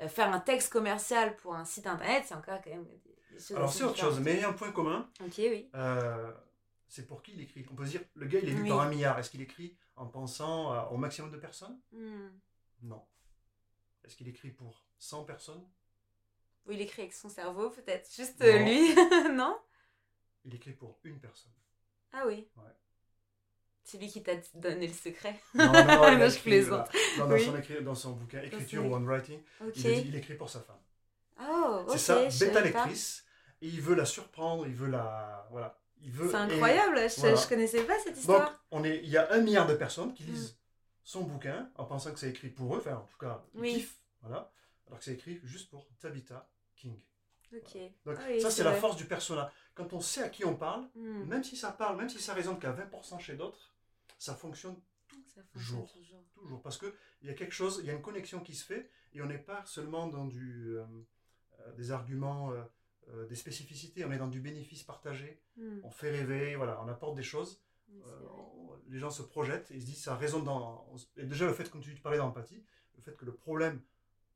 euh, 0.00 0.08
faire 0.08 0.32
un 0.32 0.40
texte 0.40 0.72
commercial 0.72 1.36
pour 1.36 1.54
un 1.54 1.64
site 1.64 1.86
internet, 1.86 2.24
c'est 2.26 2.34
encore 2.34 2.60
quand 2.62 2.70
même 2.70 2.84
des, 2.84 3.00
choses. 3.38 3.56
Alors 3.56 3.72
c'est 3.72 3.84
autre 3.84 3.98
chose, 3.98 4.20
mais 4.20 4.34
il 4.34 4.40
y 4.40 4.44
a 4.44 4.48
un 4.48 4.52
point 4.52 4.70
commun. 4.72 5.10
Ok, 5.20 5.34
oui. 5.38 5.68
euh, 5.74 6.32
c'est 6.88 7.06
pour 7.06 7.22
qui 7.22 7.32
il 7.32 7.40
écrit? 7.40 7.66
On 7.70 7.74
peut 7.74 7.84
se 7.84 7.90
dire, 7.90 8.02
le 8.14 8.26
gars 8.26 8.38
il 8.40 8.48
est 8.48 8.52
lu 8.52 8.62
Oui. 8.62 8.68
par 8.68 8.80
un 8.80 8.88
milliard. 8.88 9.18
Est-ce 9.18 9.30
qu'il 9.30 9.40
écrit 9.42 9.76
en 9.96 10.06
pensant 10.06 10.72
à- 10.72 10.88
au 10.92 10.96
maximum 10.96 11.30
de 11.32 11.36
personnes? 11.38 11.80
Hmm. 11.92 12.28
Non. 12.82 13.04
Est-ce 14.04 14.16
qu'il 14.16 14.28
écrit 14.28 14.50
pour 14.50 14.86
100 14.98 15.24
personnes? 15.24 15.66
Oui, 16.66 16.76
il 16.76 16.80
écrit 16.80 17.02
avec 17.02 17.14
son 17.14 17.28
cerveau, 17.28 17.70
peut-être. 17.70 18.08
Juste 18.14 18.40
euh, 18.42 18.58
Non. 18.58 18.64
lui, 18.64 18.94
non? 19.34 19.58
Il 20.44 20.54
écrit 20.54 20.72
pour 20.72 20.98
une 21.04 21.18
personne. 21.18 21.52
Ah 22.12 22.24
oui. 22.26 22.46
C'est 23.84 23.98
lui 23.98 24.08
qui 24.08 24.22
t'a 24.22 24.32
donné 24.54 24.86
le 24.86 24.92
secret. 24.94 25.38
Non, 25.54 25.66
non, 25.70 25.84
non, 25.84 26.18
je 26.18 26.24
écrit, 26.36 26.40
plaisante. 26.50 26.88
dans, 27.18 27.30
Oui. 27.30 27.44
son 27.44 27.56
écrit- 27.56 27.82
dans 27.82 27.94
son 27.94 28.12
bouquin 28.12 28.40
Écriture 28.42 28.84
ou 28.86 28.94
Handwriting, 28.94 29.40
Ok. 29.60 29.76
il, 29.76 30.16
écrit 30.16 30.34
pour 30.34 30.48
sa 30.48 30.60
femme. 30.60 30.78
Oh, 31.40 31.80
ok. 31.86 31.90
C'est 31.92 31.98
savais 31.98 32.28
bêta 32.40 32.60
lectrice. 32.62 33.24
et 33.60 33.66
il 33.68 33.80
veut 33.82 33.94
la 33.94 34.06
surprendre, 34.06 34.66
il 34.66 34.74
veut 34.74 34.88
la. 34.88 35.46
Voilà. 35.50 35.78
C'est 36.02 36.32
et- 36.32 36.34
incroyable, 36.34 36.96
je, 37.08 37.20
voilà. 37.20 37.36
je 37.36 37.46
connaissais 37.48 37.82
pas 37.84 37.98
cette 37.98 38.12
Donc, 38.14 38.18
histoire. 38.20 38.64
on 38.70 38.84
est, 38.84 38.98
il 38.98 39.08
y 39.08 39.16
a 39.16 39.32
un 39.32 39.40
milliard 39.40 39.66
de 39.66 39.74
personnes 39.74 40.12
qui 40.14 40.22
Mm. 40.24 40.26
lisent 40.26 40.58
son 41.02 41.22
bouquin 41.22 41.70
en 41.76 41.84
pensant 41.84 42.12
que 42.12 42.18
c'est 42.18 42.28
écrit 42.30 42.48
pour 42.48 42.74
eux, 42.74 42.78
enfin, 42.78 42.96
en 42.96 43.06
tout 43.06 43.18
cas, 43.18 43.42
ils 43.54 43.60
Oui. 43.60 43.74
kiffent, 43.74 43.96
voilà, 44.22 44.50
alors 44.86 44.98
que 44.98 45.04
c'est 45.04 45.12
écrit 45.14 45.40
juste 45.44 45.70
pour 45.70 45.86
Tabitha 46.00 46.46
King. 46.76 46.98
ok. 47.54 47.78
Donc, 48.04 48.16
Ah 48.18 48.24
oui, 48.28 48.40
ça, 48.40 48.50
c'est 48.50 48.64
la 48.64 48.72
force 48.74 48.96
du 48.96 49.04
persona. 49.06 49.50
Quand 49.74 49.92
on 49.92 50.00
sait 50.00 50.22
à 50.22 50.28
qui 50.28 50.44
on 50.44 50.54
parle, 50.56 50.86
Hmm, 50.94 51.24
même 51.24 51.42
si 51.44 51.56
ça 51.56 51.72
parle, 51.72 51.96
même 51.96 52.08
si 52.08 52.18
ça 52.20 52.34
résonne 52.34 52.58
qu'à 52.58 52.70
20% 52.72 53.18
chez 53.18 53.34
d'autres, 53.34 53.73
ça 54.24 54.34
fonctionne 54.34 54.76
jour. 55.54 55.90
toujours. 55.92 56.24
toujours. 56.34 56.62
Parce 56.62 56.78
qu'il 56.78 56.92
y 57.22 57.28
a 57.30 57.34
quelque 57.34 57.52
chose, 57.52 57.78
il 57.82 57.86
y 57.86 57.90
a 57.90 57.92
une 57.92 58.02
connexion 58.02 58.40
qui 58.40 58.54
se 58.54 58.64
fait, 58.64 58.90
et 59.12 59.20
on 59.22 59.26
n'est 59.26 59.38
pas 59.38 59.64
seulement 59.66 60.06
dans 60.06 60.24
du, 60.24 60.76
euh, 60.76 60.84
euh, 61.60 61.72
des 61.74 61.90
arguments, 61.90 62.52
euh, 62.52 63.26
des 63.26 63.34
spécificités, 63.34 64.04
on 64.04 64.12
est 64.12 64.18
dans 64.18 64.28
du 64.28 64.40
bénéfice 64.40 64.82
partagé, 64.82 65.40
Hmm, 65.56 65.80
on 65.84 65.90
fait 65.90 66.10
rêver, 66.10 66.56
voilà, 66.56 66.82
on 66.82 66.88
apporte 66.88 67.14
des 67.16 67.22
choses. 67.22 67.60
oui, 67.88 68.00
Euh, 68.06 68.26
on- 68.30 68.80
les 68.88 68.98
gens 68.98 69.10
se 69.10 69.22
projettent 69.22 69.70
et 69.70 69.74
ils 69.76 69.82
se 69.82 69.86
disent 69.86 70.02
ça 70.02 70.16
résonne 70.16 70.44
dans. 70.44 70.86
Et 71.16 71.26
déjà, 71.26 71.46
le 71.46 71.52
fait, 71.52 71.70
comme 71.70 71.80
tu 71.82 71.94
parlais 71.96 72.18
d'empathie, 72.18 72.64
le 72.96 73.02
fait 73.02 73.14
que 73.16 73.24
le 73.26 73.34
problème, 73.34 73.80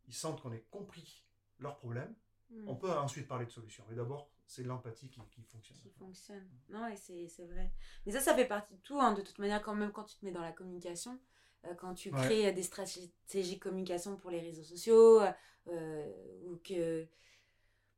ils 0.07 0.15
sentent 0.15 0.41
qu'on 0.43 0.53
ait 0.53 0.67
compris 0.71 1.25
leur 1.59 1.77
problème, 1.79 2.15
Hmm. 2.51 2.69
on 2.69 2.77
peut 2.77 2.91
ensuite 2.91 3.27
parler 3.27 3.47
de 3.47 3.51
solution. 3.51 3.85
Mais 3.89 3.97
d'abord, 3.97 4.31
c'est 4.49 4.65
l'empathie 4.65 5.09
qui, 5.11 5.21
qui 5.31 5.43
fonctionne. 5.43 5.77
qui 5.79 5.91
fonctionne. 5.91 6.49
Non, 6.71 6.89
et 6.89 6.97
c'est 6.97 7.45
vrai. 7.47 7.71
Mais 8.05 8.13
ça, 8.13 8.21
ça 8.21 8.35
fait 8.35 8.47
partie 8.47 8.75
de 8.75 8.81
tout. 8.81 8.99
hein, 9.01 9.13
de 9.13 9.23
toute 9.23 9.39
manière, 9.39 9.63
quand 9.63 9.75
même, 9.75 9.93
quand 9.93 10.05
tu 10.05 10.17
te 10.17 10.25
mets 10.25 10.33
dans 10.33 10.41
la 10.41 10.53
communication, 10.53 11.21
euh, 11.67 11.75
quand 11.75 11.95
tu 11.95 12.11
crées 12.11 12.49
euh, 12.49 12.53
des 12.53 12.63
stratégies 12.63 13.13
de 13.57 13.61
communication 13.61 14.17
pour 14.17 14.31
les 14.31 14.41
réseaux 14.41 14.63
sociaux, 14.65 15.21
euh, 15.69 16.13
ou 16.47 16.57
que. 16.65 17.07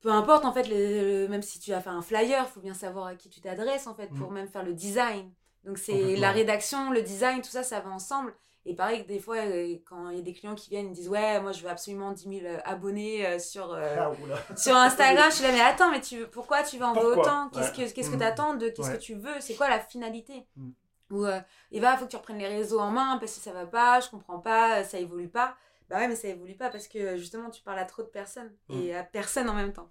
Peu 0.01 0.11
importe, 0.11 0.45
en 0.47 0.53
fait, 0.53 0.67
le- 0.69 1.25
le- 1.25 1.29
même 1.29 1.43
si 1.43 1.61
tu 1.61 1.73
as 1.73 1.81
fait 1.81 1.91
un 1.91 2.03
flyer, 2.03 2.45
il 2.47 2.51
faut 2.51 2.61
bien 2.61 2.75
savoir 2.75 3.07
à 3.07 3.15
qui 3.17 3.29
tu 3.29 3.41
t'adresses, 3.41 3.87
en 3.87 3.95
fait, 3.95 4.09
pour 4.09 4.31
Mm. 4.31 4.35
même 4.35 4.49
faire 4.49 4.65
le 4.65 4.75
design. 4.75 5.31
Donc, 5.65 5.79
c'est 5.79 6.17
la 6.17 6.33
rédaction, 6.33 6.91
le 6.91 7.03
design, 7.03 7.43
tout 7.43 7.51
ça, 7.51 7.63
ça 7.63 7.81
va 7.81 7.91
ensemble. 7.91 8.35
Et 8.67 8.75
pareil, 8.75 9.03
que 9.03 9.09
des 9.09 9.19
fois, 9.19 9.37
euh, 9.39 9.77
quand 9.89 10.11
il 10.11 10.17
y 10.17 10.21
a 10.21 10.23
des 10.23 10.35
clients 10.35 10.55
qui 10.55 10.69
viennent, 10.71 10.89
ils 10.89 10.93
disent 10.93 11.09
Ouais, 11.09 11.41
moi, 11.41 11.53
je 11.53 11.63
veux 11.63 11.69
absolument 11.71 12.13
10 12.13 12.41
000 12.43 12.57
abonnés 12.65 13.27
euh, 13.27 13.39
sur. 13.39 13.73
euh, 13.73 13.97
Ah, 13.99 14.13
sur 14.57 14.77
Instagram, 14.77 15.25
je 15.31 15.37
suis 15.37 15.45
là, 15.45 15.53
mais 15.53 15.61
attends, 15.61 15.91
mais 15.91 16.01
tu 16.03 16.19
veux, 16.19 16.27
pourquoi 16.29 16.63
tu 16.63 16.77
veux 16.77 16.85
envoyer 16.85 17.07
Pourquoi? 17.07 17.23
autant? 17.25 17.49
Qu'est-ce 17.51 17.73
Ouais. 17.81 17.87
que 17.89 17.93
qu'est-ce 17.95 18.11
que 18.11 18.17
Mm. 18.17 18.19
t'attends 18.19 18.55
de 18.55 18.69
Qu'est-ce 18.69 18.89
Ouais. 18.91 18.97
que 18.99 19.03
tu 19.03 19.15
veux? 19.15 19.41
C'est 19.41 19.55
quoi 19.55 19.69
la 19.71 19.81
finalité? 19.81 20.47
Mm. 20.57 20.71
Ou 21.13 21.25
euh, 21.25 21.41
et 21.73 21.81
bah, 21.81 21.97
faut 21.97 22.05
que 22.05 22.11
tu 22.11 22.17
reprennes 22.17 22.39
les 22.39 22.47
réseaux 22.49 22.79
en 22.81 22.91
main 22.91 23.17
parce 23.19 23.35
que 23.35 23.41
ça 23.41 23.53
va 23.53 23.67
pas, 23.67 23.99
je 24.01 24.11
comprends 24.11 24.39
pas, 24.41 24.85
ça 24.85 24.99
évolue 24.99 25.29
pas. 25.31 25.57
Bah 25.89 25.97
ouais, 25.97 26.07
mais 26.07 26.15
ça 26.15 26.29
évolue 26.29 26.55
pas 26.55 26.69
parce 26.71 26.87
que 26.87 27.17
justement, 27.17 27.51
tu 27.51 27.63
parles 27.63 27.79
à 27.81 27.85
trop 27.87 28.03
de 28.03 28.09
personnes 28.09 28.55
Mm. 28.69 28.81
et 28.83 28.95
à 28.95 29.03
personne 29.05 29.49
en 29.49 29.55
même 29.55 29.73
temps. 29.73 29.91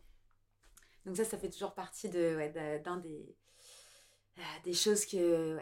Donc 1.06 1.18
ça, 1.18 1.26
ça 1.26 1.38
fait 1.40 1.50
toujours 1.50 1.74
partie 1.74 2.08
de 2.08 2.36
ouais, 2.38 2.50
d'un 2.86 2.98
des 2.98 3.36
euh, 4.38 4.42
des 4.64 4.74
choses 4.74 5.06
que 5.06 5.58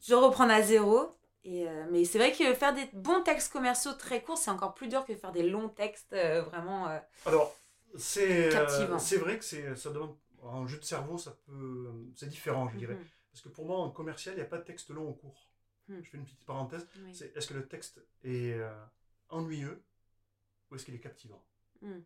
je 0.00 0.14
reprends 0.14 0.48
à 0.48 0.62
zéro. 0.62 1.08
Et 1.44 1.68
euh, 1.68 1.86
mais 1.90 2.04
c'est 2.04 2.18
vrai 2.18 2.32
que 2.32 2.54
faire 2.54 2.72
des 2.72 2.88
bons 2.92 3.22
textes 3.22 3.52
commerciaux 3.52 3.92
très 3.94 4.22
courts, 4.22 4.38
c'est 4.38 4.50
encore 4.50 4.74
plus 4.74 4.88
dur 4.88 5.04
que 5.04 5.14
faire 5.16 5.32
des 5.32 5.42
longs 5.48 5.68
textes 5.68 6.12
euh, 6.12 6.42
vraiment. 6.42 6.88
euh, 6.88 6.98
Alors, 7.26 7.54
c'est 7.96 8.56
euh, 8.56 8.98
c'est 8.98 9.16
vrai 9.16 9.38
que 9.38 9.44
c'est 9.44 9.74
ça 9.76 9.90
demande 9.90 10.16
un 10.44 10.66
jeu 10.66 10.78
de 10.78 10.84
cerveau, 10.84 11.18
ça 11.18 11.36
peut 11.46 11.90
c'est 12.16 12.28
différent, 12.28 12.68
je 12.68 12.76
dirais. 12.76 12.94
mhm. 12.94 13.08
Parce 13.32 13.42
que 13.42 13.48
pour 13.48 13.66
moi, 13.66 13.78
en 13.78 13.90
commercial, 13.90 14.34
il 14.34 14.38
n'y 14.38 14.42
a 14.42 14.46
pas 14.46 14.58
de 14.58 14.64
texte 14.64 14.90
long 14.90 15.08
ou 15.08 15.14
court. 15.14 15.48
Hmm. 15.88 16.00
Je 16.02 16.10
fais 16.10 16.18
une 16.18 16.24
petite 16.24 16.44
parenthèse. 16.44 16.86
Oui. 17.04 17.12
C'est 17.14 17.36
est-ce 17.36 17.46
que 17.48 17.54
le 17.54 17.66
texte 17.66 18.00
est 18.24 18.56
ennuyeux 19.30 19.82
ou 20.70 20.76
est-ce 20.76 20.84
qu'il 20.84 20.94
est 20.94 21.00
captivant? 21.00 21.42
Mm. 21.82 22.04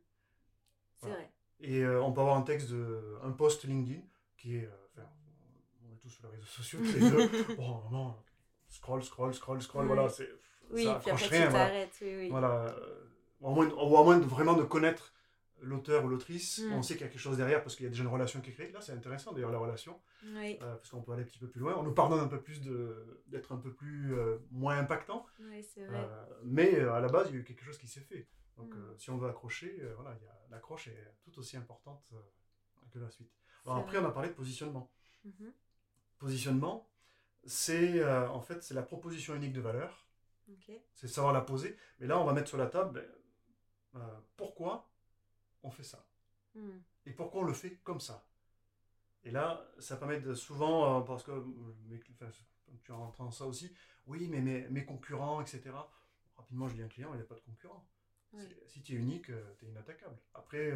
C'est 0.98 1.06
Voilà. 1.06 1.16
vrai. 1.16 1.30
Et 1.60 1.86
on 1.86 2.12
peut 2.12 2.20
avoir 2.20 2.36
un 2.36 2.42
texte 2.42 2.70
de 2.70 3.16
un 3.22 3.32
post 3.32 3.64
LinkedIn 3.64 4.00
qui 4.36 4.56
est, 4.56 4.68
enfin, 4.92 5.08
on 5.88 5.92
est 5.94 5.98
tous 5.98 6.10
sur 6.10 6.24
les 6.24 6.34
réseaux 6.36 6.46
sociaux 6.46 6.80
tous 6.84 6.92
les 6.94 7.02
deux. 7.02 7.30
bon, 7.56 7.78
vraiment, 7.78 8.24
scroll, 8.68 9.02
scroll, 9.02 9.34
scroll, 9.34 9.60
scroll, 9.62 9.82
Oui. 9.82 9.94
voilà, 9.94 10.08
c'est 10.08 10.28
Oui, 10.70 10.84
ça 10.84 10.98
puis 11.02 11.10
après 11.10 11.26
rien. 11.28 11.44
tu 11.46 11.50
Voilà. 11.50 11.66
t'arrêtes. 11.66 11.98
Oui, 12.02 12.16
oui. 12.16 12.28
Voilà, 12.30 12.64
euh, 12.66 13.04
ou 13.40 13.48
à 13.48 13.50
moins, 13.54 13.68
ou 13.68 13.96
à 13.98 14.04
moins 14.04 14.18
de 14.18 14.24
vraiment 14.24 14.54
de 14.54 14.64
connaître 14.64 15.12
l'auteur 15.62 16.04
ou 16.04 16.08
l'autrice, 16.08 16.58
Mm. 16.58 16.72
on 16.74 16.82
sait 16.82 16.94
qu'il 16.94 17.02
y 17.06 17.08
a 17.08 17.08
quelque 17.12 17.20
chose 17.20 17.36
derrière 17.38 17.62
parce 17.62 17.76
qu'il 17.76 17.84
y 17.84 17.86
a 17.86 17.90
déjà 17.90 18.02
une 18.02 18.10
relation 18.10 18.40
qui 18.42 18.50
est 18.50 18.52
créée. 18.52 18.70
Là, 18.72 18.80
c'est 18.82 18.92
intéressant 18.92 19.32
d'ailleurs 19.32 19.50
la 19.52 19.58
relation, 19.58 19.98
Oui, 20.22 20.58
euh, 20.62 20.74
parce 20.76 20.90
qu'on 20.90 21.00
peut 21.02 21.12
aller 21.12 21.22
un 21.22 21.26
petit 21.26 21.38
peu 21.38 21.48
plus 21.48 21.60
loin. 21.60 21.74
On 21.78 21.82
nous 21.82 21.94
pardonne 21.94 22.20
un 22.20 22.28
peu 22.28 22.40
plus 22.40 22.60
d'être 23.28 23.52
un 23.52 23.56
peu 23.56 23.72
plus 23.72 24.14
euh, 24.14 24.38
moins 24.50 24.76
impactant, 24.78 25.24
oui, 25.40 25.62
c'est 25.62 25.84
vrai. 25.86 25.98
euh, 25.98 26.24
mais 26.44 26.74
euh, 26.78 26.92
à 26.92 27.00
la 27.00 27.08
base, 27.08 27.28
il 27.30 27.34
y 27.34 27.38
a 27.38 27.40
eu 27.40 27.44
quelque 27.44 27.64
chose 27.64 27.78
qui 27.78 27.86
s'est 27.86 28.00
fait. 28.00 28.28
Donc, 28.58 28.74
Mm. 28.74 28.78
euh, 28.78 28.96
si 28.98 29.10
on 29.10 29.16
veut 29.18 29.28
accrocher, 29.28 29.78
euh, 29.82 29.94
voilà, 29.96 30.14
l'accroche 30.50 30.88
est 30.88 31.14
tout 31.22 31.38
aussi 31.38 31.56
importante 31.56 32.04
euh, 32.12 32.16
que 32.92 32.98
la 32.98 33.08
suite. 33.10 33.30
Alors 33.64 33.78
après, 33.78 33.96
vrai. 33.98 34.06
on 34.06 34.10
a 34.10 34.12
parlé 34.12 34.28
de 34.28 34.34
positionnement. 34.34 34.90
Mhm. 35.24 35.52
Positionnement, 36.18 36.88
c'est 37.46 38.00
euh, 38.00 38.28
en 38.30 38.40
fait 38.40 38.62
c'est 38.62 38.74
la 38.74 38.82
proposition 38.82 39.34
unique 39.34 39.52
de 39.52 39.60
valeur. 39.60 40.06
C'est 40.94 41.08
savoir 41.08 41.32
la 41.32 41.40
poser. 41.40 41.76
Mais 41.98 42.06
là, 42.06 42.18
on 42.20 42.24
va 42.24 42.32
mettre 42.32 42.48
sur 42.48 42.58
la 42.58 42.66
table 42.66 43.04
euh, 43.96 43.98
pourquoi 44.36 44.90
on 45.62 45.70
fait 45.70 45.82
ça 45.84 46.04
Mm. 46.54 46.78
et 47.04 47.12
pourquoi 47.12 47.42
on 47.42 47.44
le 47.44 47.52
fait 47.52 47.76
comme 47.84 48.00
ça. 48.00 48.26
Et 49.24 49.30
là, 49.30 49.68
ça 49.78 49.96
permet 49.98 50.20
de 50.20 50.34
souvent, 50.34 51.00
euh, 51.00 51.04
parce 51.04 51.22
que 51.22 51.30
cli- 51.32 52.14
enfin, 52.14 52.30
tu 52.84 52.92
entends 52.92 53.30
ça 53.30 53.44
aussi, 53.46 53.74
oui, 54.06 54.26
mais 54.28 54.40
mes, 54.40 54.66
mes 54.70 54.84
concurrents, 54.86 55.42
etc. 55.42 55.70
Rapidement, 56.36 56.66
je 56.68 56.74
dis 56.76 56.82
un 56.82 56.88
client, 56.88 57.10
il 57.12 57.16
n'y 57.16 57.22
a 57.22 57.26
pas 57.26 57.34
de 57.34 57.40
concurrent. 57.40 57.86
Oui. 58.32 58.42
Si 58.66 58.80
tu 58.82 58.94
es 58.94 58.96
unique, 58.96 59.30
tu 59.58 59.66
es 59.66 59.68
inattaquable. 59.68 60.16
Après, 60.32 60.72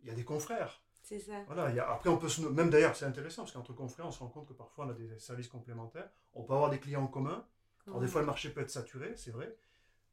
il 0.00 0.06
y 0.06 0.10
a 0.10 0.14
des 0.14 0.24
confrères. 0.24 0.80
C'est 1.02 1.18
ça. 1.20 1.42
Voilà, 1.46 1.70
il 1.70 1.76
y 1.76 1.80
a- 1.80 1.90
après, 1.90 2.10
on 2.10 2.18
peut 2.18 2.28
se, 2.28 2.42
même 2.42 2.68
d'ailleurs, 2.70 2.94
c'est 2.96 3.06
intéressant 3.06 3.42
parce 3.42 3.52
qu'entre 3.52 3.72
confrères, 3.72 4.06
on 4.06 4.10
se 4.12 4.18
rend 4.18 4.28
compte 4.28 4.46
que 4.48 4.52
parfois 4.52 4.86
on 4.86 4.90
a 4.90 4.94
des 4.94 5.18
services 5.18 5.48
complémentaires. 5.48 6.10
On 6.34 6.42
peut 6.42 6.52
avoir 6.54 6.68
des 6.70 6.78
clients 6.80 7.02
en 7.04 7.06
commun. 7.06 7.46
Alors, 7.86 8.00
des 8.00 8.08
fois, 8.08 8.20
le 8.20 8.26
marché 8.26 8.50
peut 8.50 8.60
être 8.60 8.70
saturé, 8.70 9.14
c'est 9.16 9.30
vrai, 9.30 9.56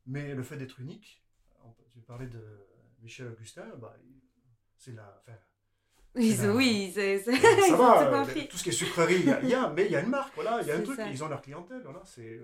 mais 0.05 0.33
le 0.33 0.43
fait 0.43 0.55
d'être 0.55 0.79
unique, 0.79 1.21
on 1.65 1.73
tu 1.91 1.99
parlais 2.01 2.27
de 2.27 2.41
Michel 3.01 3.27
Augustin, 3.27 3.67
bah, 3.77 3.93
c'est 4.77 4.93
la. 4.93 5.21
Enfin, 5.21 5.37
Oui, 6.15 6.31
c'est 6.31 6.37
c'est- 6.37 6.47
la- 6.47 6.53
oui, 6.55 6.91
c'est 6.93 7.19
c'est- 7.19 7.35
ça 7.35 7.75
va, 7.75 8.25
tout 8.25 8.39
euh, 8.39 8.47
tout 8.49 8.57
ce 8.57 8.63
qui 8.63 8.69
est 8.69 8.71
sucrerie, 8.71 9.15
il 9.19 9.25
y 9.25 9.31
a, 9.31 9.41
il 9.41 9.49
y 9.49 9.53
a- 9.53 9.69
mais 9.69 9.85
il 9.85 9.91
y 9.91 9.95
a 9.97 10.01
une 10.01 10.09
marque, 10.09 10.33
voilà, 10.35 10.61
il 10.61 10.67
y 10.67 10.71
a 10.71 10.77
un 10.77 10.81
truc, 10.81 10.95
ça. 10.95 11.09
ils 11.09 11.21
ont 11.23 11.27
leur 11.27 11.41
clientèle, 11.41 11.81
voilà, 11.83 12.01
c'est. 12.05 12.39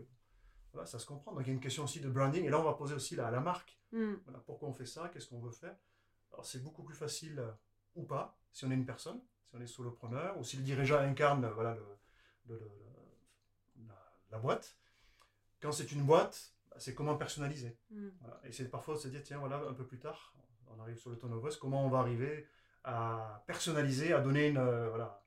Voilà, 0.73 0.85
ça 0.85 0.99
se 0.99 1.05
comprend. 1.05 1.31
Donc 1.33 1.41
il 1.43 1.47
y 1.47 1.51
a 1.51 1.53
une 1.53 1.59
question 1.61 1.83
aussi 1.85 1.99
de 2.01 2.09
branding, 2.09 2.43
et 2.45 2.49
là 2.49 2.59
on 2.59 2.63
va 2.63 2.73
poser 2.73 2.95
aussi 2.95 3.15
la, 3.15 3.29
la 3.31 3.39
marque. 3.41 3.77
Mm. 3.93 4.13
Voilà, 4.25 4.39
pourquoi 4.45 4.67
on 4.69 4.73
fait 4.73 4.85
ça, 4.85 5.09
qu'est-ce 5.13 5.27
qu'on 5.27 5.39
veut 5.39 5.51
faire? 5.51 5.75
Alors 6.33 6.45
c'est 6.45 6.63
beaucoup 6.63 6.83
plus 6.83 6.95
facile 6.95 7.39
euh, 7.39 7.51
ou 7.95 8.03
pas, 8.03 8.37
si 8.51 8.65
on 8.65 8.71
est 8.71 8.75
une 8.75 8.85
personne, 8.85 9.19
si 9.45 9.55
on 9.55 9.61
est 9.61 9.67
solopreneur, 9.67 10.37
ou 10.39 10.43
si 10.43 10.57
le 10.57 10.63
dirigeant 10.63 10.99
incarne 10.99 11.45
voilà, 11.49 11.75
le, 11.75 11.85
le- 12.49 12.59
le- 12.59 13.85
la, 13.87 13.95
la 14.31 14.39
boîte. 14.39 14.77
Quand 15.61 15.71
c'est 15.71 15.91
une 15.91 16.03
boîte, 16.03 16.53
bah, 16.69 16.77
c'est 16.79 16.95
comment 16.95 17.15
personnaliser. 17.17 17.77
Mm. 17.91 18.09
Voilà. 18.19 18.39
Et 18.45 18.51
c'est 18.51 18.69
parfois 18.69 18.95
de 18.95 18.99
se 18.99 19.07
dire, 19.07 19.21
tiens, 19.23 19.39
voilà, 19.39 19.57
un 19.57 19.73
peu 19.73 19.85
plus 19.85 19.99
tard, 19.99 20.33
on 20.67 20.79
arrive 20.81 20.97
sur 20.97 21.09
le 21.09 21.17
Voice, 21.17 21.57
comment 21.59 21.85
on 21.85 21.89
va 21.89 21.99
arriver 21.99 22.47
à 22.83 23.43
personnaliser, 23.45 24.13
à 24.13 24.21
donner 24.21 24.47
une, 24.47 24.57
euh, 24.57 24.89
voilà, 24.89 25.23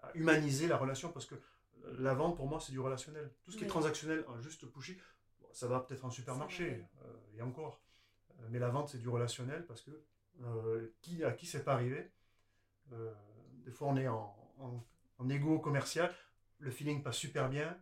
à 0.00 0.10
humaniser 0.14 0.66
la 0.66 0.76
relation, 0.76 1.10
parce 1.10 1.24
que 1.26 1.36
euh, 1.36 1.96
la 2.00 2.14
vente, 2.14 2.36
pour 2.36 2.46
moi, 2.48 2.60
c'est 2.60 2.72
du 2.72 2.80
relationnel. 2.80 3.32
Tout 3.44 3.52
ce 3.52 3.56
qui 3.56 3.64
est 3.64 3.68
transactionnel, 3.68 4.24
un 4.28 4.40
juste 4.40 4.66
pushy, 4.66 4.98
ça 5.52 5.68
va 5.68 5.80
peut-être 5.80 6.04
en 6.04 6.10
supermarché, 6.10 6.84
euh, 7.04 7.36
et 7.36 7.42
encore. 7.42 7.80
Euh, 8.40 8.48
mais 8.50 8.58
la 8.58 8.68
vente, 8.68 8.88
c'est 8.90 8.98
du 8.98 9.08
relationnel, 9.08 9.64
parce 9.66 9.80
que 9.82 9.90
euh, 10.44 10.94
qui, 11.02 11.24
à 11.24 11.32
qui 11.32 11.46
c'est 11.46 11.64
pas 11.64 11.72
arrivé 11.74 12.10
Euh, 12.92 13.14
Des 13.64 13.72
fois, 13.72 13.88
on 13.88 13.96
est 13.96 14.08
en, 14.08 14.34
en, 14.58 14.84
en 15.18 15.28
égo 15.28 15.58
commercial, 15.58 16.12
le 16.58 16.70
feeling 16.70 17.02
passe 17.02 17.16
super 17.16 17.48
bien, 17.48 17.76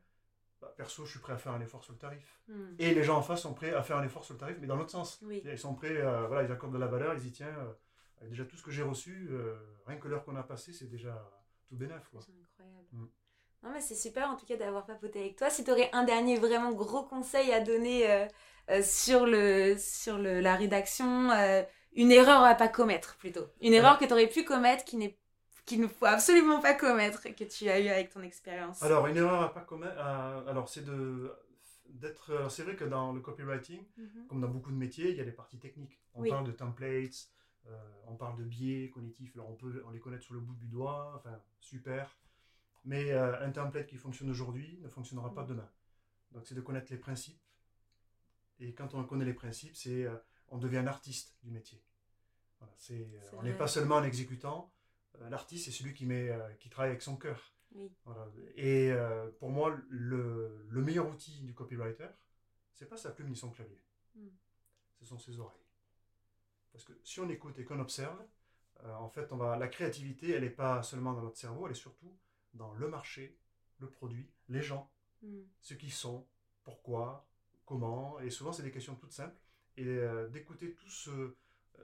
bah, 0.61 0.73
perso, 0.77 1.05
je 1.05 1.11
suis 1.13 1.21
prêt 1.21 1.33
à 1.35 1.39
faire 1.39 1.53
un 1.53 1.61
effort 1.61 1.85
sur 1.85 1.93
le 1.93 1.99
tarif. 1.99 2.41
Mm. 2.49 2.75
Et 2.79 2.95
les 2.95 3.03
gens 3.05 3.19
en 3.19 3.23
face 3.23 3.43
sont 3.43 3.55
prêts 3.55 3.73
à 3.75 3.83
faire 3.83 3.99
un 3.99 4.05
effort 4.05 4.25
sur 4.25 4.35
le 4.35 4.41
tarif, 4.41 4.57
mais 4.61 4.67
dans 4.67 4.77
l'autre 4.77 4.91
sens. 4.91 5.21
Oui. 5.23 5.43
Ils 5.45 5.59
sont 5.59 5.75
prêts, 5.75 5.97
euh, 5.97 6.27
voilà, 6.27 6.43
ils 6.45 6.53
accordent 6.53 6.73
de 6.75 6.79
la 6.79 6.87
valeur, 6.89 7.15
ils 7.15 7.27
y 7.27 7.33
tiennent. 7.33 7.55
euh, 7.57 7.73
avec 8.19 8.31
déjà 8.31 8.45
tout 8.47 8.57
ce 8.57 8.63
que 8.63 8.71
j'ai 8.71 8.83
reçu, 8.83 9.29
rien 9.87 9.99
que 9.99 10.09
l'heure 10.09 10.25
qu'on 10.25 10.37
a 10.37 10.43
passée, 10.43 10.73
c'est 10.73 10.87
déjà 10.89 11.31
tout 11.69 11.77
bénef. 11.77 12.03
C'est 12.21 12.33
incroyable. 12.33 12.87
Mm. 12.93 13.07
Non, 13.63 13.71
mais 13.73 13.81
c'est 13.81 13.95
super 13.95 14.31
en 14.31 14.37
tout 14.37 14.47
cas 14.47 14.57
d'avoir 14.57 14.87
papoté 14.87 15.21
avec 15.21 15.37
toi. 15.37 15.51
Si 15.51 15.65
tu 15.65 15.71
aurais 15.71 15.91
un 15.93 16.05
dernier 16.05 16.39
vraiment 16.39 16.73
gros 16.73 17.05
conseil 17.05 17.53
à 17.53 17.61
donner 17.61 18.11
euh, 18.11 18.27
euh, 18.71 18.83
sur, 18.83 19.27
le, 19.27 19.77
sur 19.79 20.19
le, 20.19 20.41
la 20.41 20.57
rédaction, 20.57 21.31
euh, 21.31 21.63
une 21.97 22.13
erreur 22.13 22.43
à 22.43 22.55
pas 22.55 22.69
commettre 22.69 23.17
plutôt. 23.17 23.47
Une 23.61 23.73
erreur 23.73 23.99
que 23.99 24.05
tu 24.05 24.13
aurais 24.13 24.29
pu 24.29 24.45
commettre 24.45 24.85
qui 24.85 24.97
n'est 24.97 25.17
qu'il 25.65 25.81
ne 25.81 25.89
faut 25.89 26.07
absolument 26.07 26.61
pas 26.61 26.75
commettre 26.75 27.27
et 27.27 27.35
que 27.35 27.43
tu 27.43 27.69
as 27.69 27.81
eu 27.81 27.89
avec 27.89 28.11
ton 28.11 28.23
expérience. 28.23 28.81
Alors, 28.85 29.09
une 29.09 29.17
erreur 29.17 29.43
à 29.43 29.53
pas 29.53 29.63
commettre, 29.63 29.99
alors 29.99 30.69
c'est 30.69 30.85
de 30.85 31.33
d'être. 31.89 32.49
C'est 32.51 32.63
vrai 32.63 32.77
que 32.77 32.85
dans 32.85 33.13
le 33.13 33.21
copywriting, 33.21 33.83
Mhm. 33.97 34.27
comme 34.29 34.41
dans 34.41 34.49
beaucoup 34.49 34.71
de 34.71 34.77
métiers, 34.77 35.11
il 35.11 35.17
y 35.17 35.21
a 35.21 35.25
des 35.25 35.33
parties 35.33 35.59
techniques. 35.59 36.01
On 36.15 36.23
Oui. 36.23 36.29
parle 36.31 36.47
de 36.47 36.53
templates, 36.53 37.29
euh, 37.69 37.77
on 38.07 38.15
parle 38.17 38.37
de 38.39 38.45
biais 38.45 38.91
cognitifs, 38.91 39.35
alors 39.35 39.51
on 39.51 39.55
peut 39.55 39.83
on 39.87 39.91
les 39.91 39.99
connaître 39.99 40.23
sur 40.25 40.35
le 40.35 40.41
bout 40.41 40.55
du 40.55 40.67
doigt, 40.67 41.15
enfin, 41.17 41.41
super. 41.61 42.17
Mais 42.85 43.11
euh, 43.13 43.45
un 43.45 43.51
template 43.51 43.87
qui 43.89 43.97
fonctionne 43.97 44.31
aujourd'hui 44.31 44.79
ne 44.83 44.89
fonctionnera 44.89 45.33
pas 45.35 45.43
Mm. 45.43 45.49
demain. 45.49 45.69
Donc 46.33 46.47
c'est 46.47 46.55
de 46.55 46.61
connaître 46.61 46.93
les 46.93 46.99
principes. 46.99 47.41
Et 48.61 48.73
quand 48.73 48.95
on 48.95 49.03
connaît 49.05 49.25
les 49.25 49.35
principes, 49.35 49.75
c'est 49.75 50.05
euh, 50.05 50.17
on 50.51 50.59
devient 50.59 50.79
un 50.79 50.87
artiste 50.87 51.37
du 51.43 51.51
métier. 51.51 51.83
Voilà, 52.59 52.75
euh, 52.91 53.31
on 53.35 53.43
n'est 53.43 53.53
pas 53.53 53.69
seulement 53.69 53.99
un 53.99 54.05
exécutant, 54.05 54.73
l'artiste, 55.31 55.67
c'est 55.67 55.71
celui 55.71 55.95
qui, 55.95 56.07
met, 56.07 56.31
qui 56.61 56.69
travaille 56.69 56.91
avec 56.91 57.03
son 57.03 57.17
cœur. 57.17 57.55
Oui. 57.75 57.91
Voilà. 58.05 58.27
Et 58.57 58.93
pour 59.39 59.51
moi, 59.51 59.77
le, 59.89 60.67
le, 60.69 60.83
meilleur 60.83 61.09
outil 61.09 61.41
du 61.43 61.55
copywriter, 61.55 62.09
c'est 62.73 62.87
pas 62.87 62.97
sa 62.97 63.11
plume 63.11 63.29
ni 63.29 63.37
son 63.37 63.51
clavier. 63.51 63.81
Hmm. 64.15 64.29
Ce 64.99 65.07
sont 65.07 65.19
ses 65.19 65.39
oreilles. 65.39 65.59
Parce 66.73 66.85
que 66.85 66.93
si 67.03 67.21
on 67.21 67.29
écoute 67.29 67.59
et 67.59 67.65
qu'on 67.65 67.81
observe, 67.81 68.19
en 68.85 69.09
fait, 69.09 69.33
on 69.33 69.37
va, 69.37 69.57
la 69.57 69.69
créativité, 69.69 70.31
elle 70.31 70.43
n'est 70.43 70.51
pas 70.51 70.83
seulement 70.83 71.13
dans 71.13 71.23
notre 71.23 71.39
cerveau, 71.39 71.67
elle 71.67 71.73
est 71.73 71.75
surtout 71.75 72.15
dans 72.55 72.73
le 72.75 72.89
marché, 72.89 73.39
le 73.79 73.91
produit, 73.91 74.31
les 74.49 74.63
gens, 74.63 74.91
hmm. 75.23 75.43
ce 75.61 75.75
qu'ils 75.75 75.93
sont, 75.93 76.27
pourquoi, 76.65 77.27
comment. 77.65 78.19
Et 78.21 78.31
souvent, 78.31 78.53
c'est 78.53 78.63
des 78.63 78.71
questions 78.71 78.95
toutes 78.95 79.13
simples. 79.13 79.37
Et 79.77 79.85
d'écouter 80.31 80.73
tout 80.73 80.89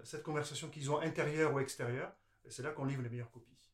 cette 0.03 0.23
conversation 0.23 0.69
qu'ils 0.69 0.91
ont 0.91 0.99
intérieure 0.99 1.53
ou 1.53 1.59
extérieure, 1.59 2.13
c'est 2.49 2.63
là 2.63 2.71
qu'on 2.71 2.87
livre 2.87 3.03
les 3.03 3.11
meilleures 3.11 3.31
copies. 3.31 3.71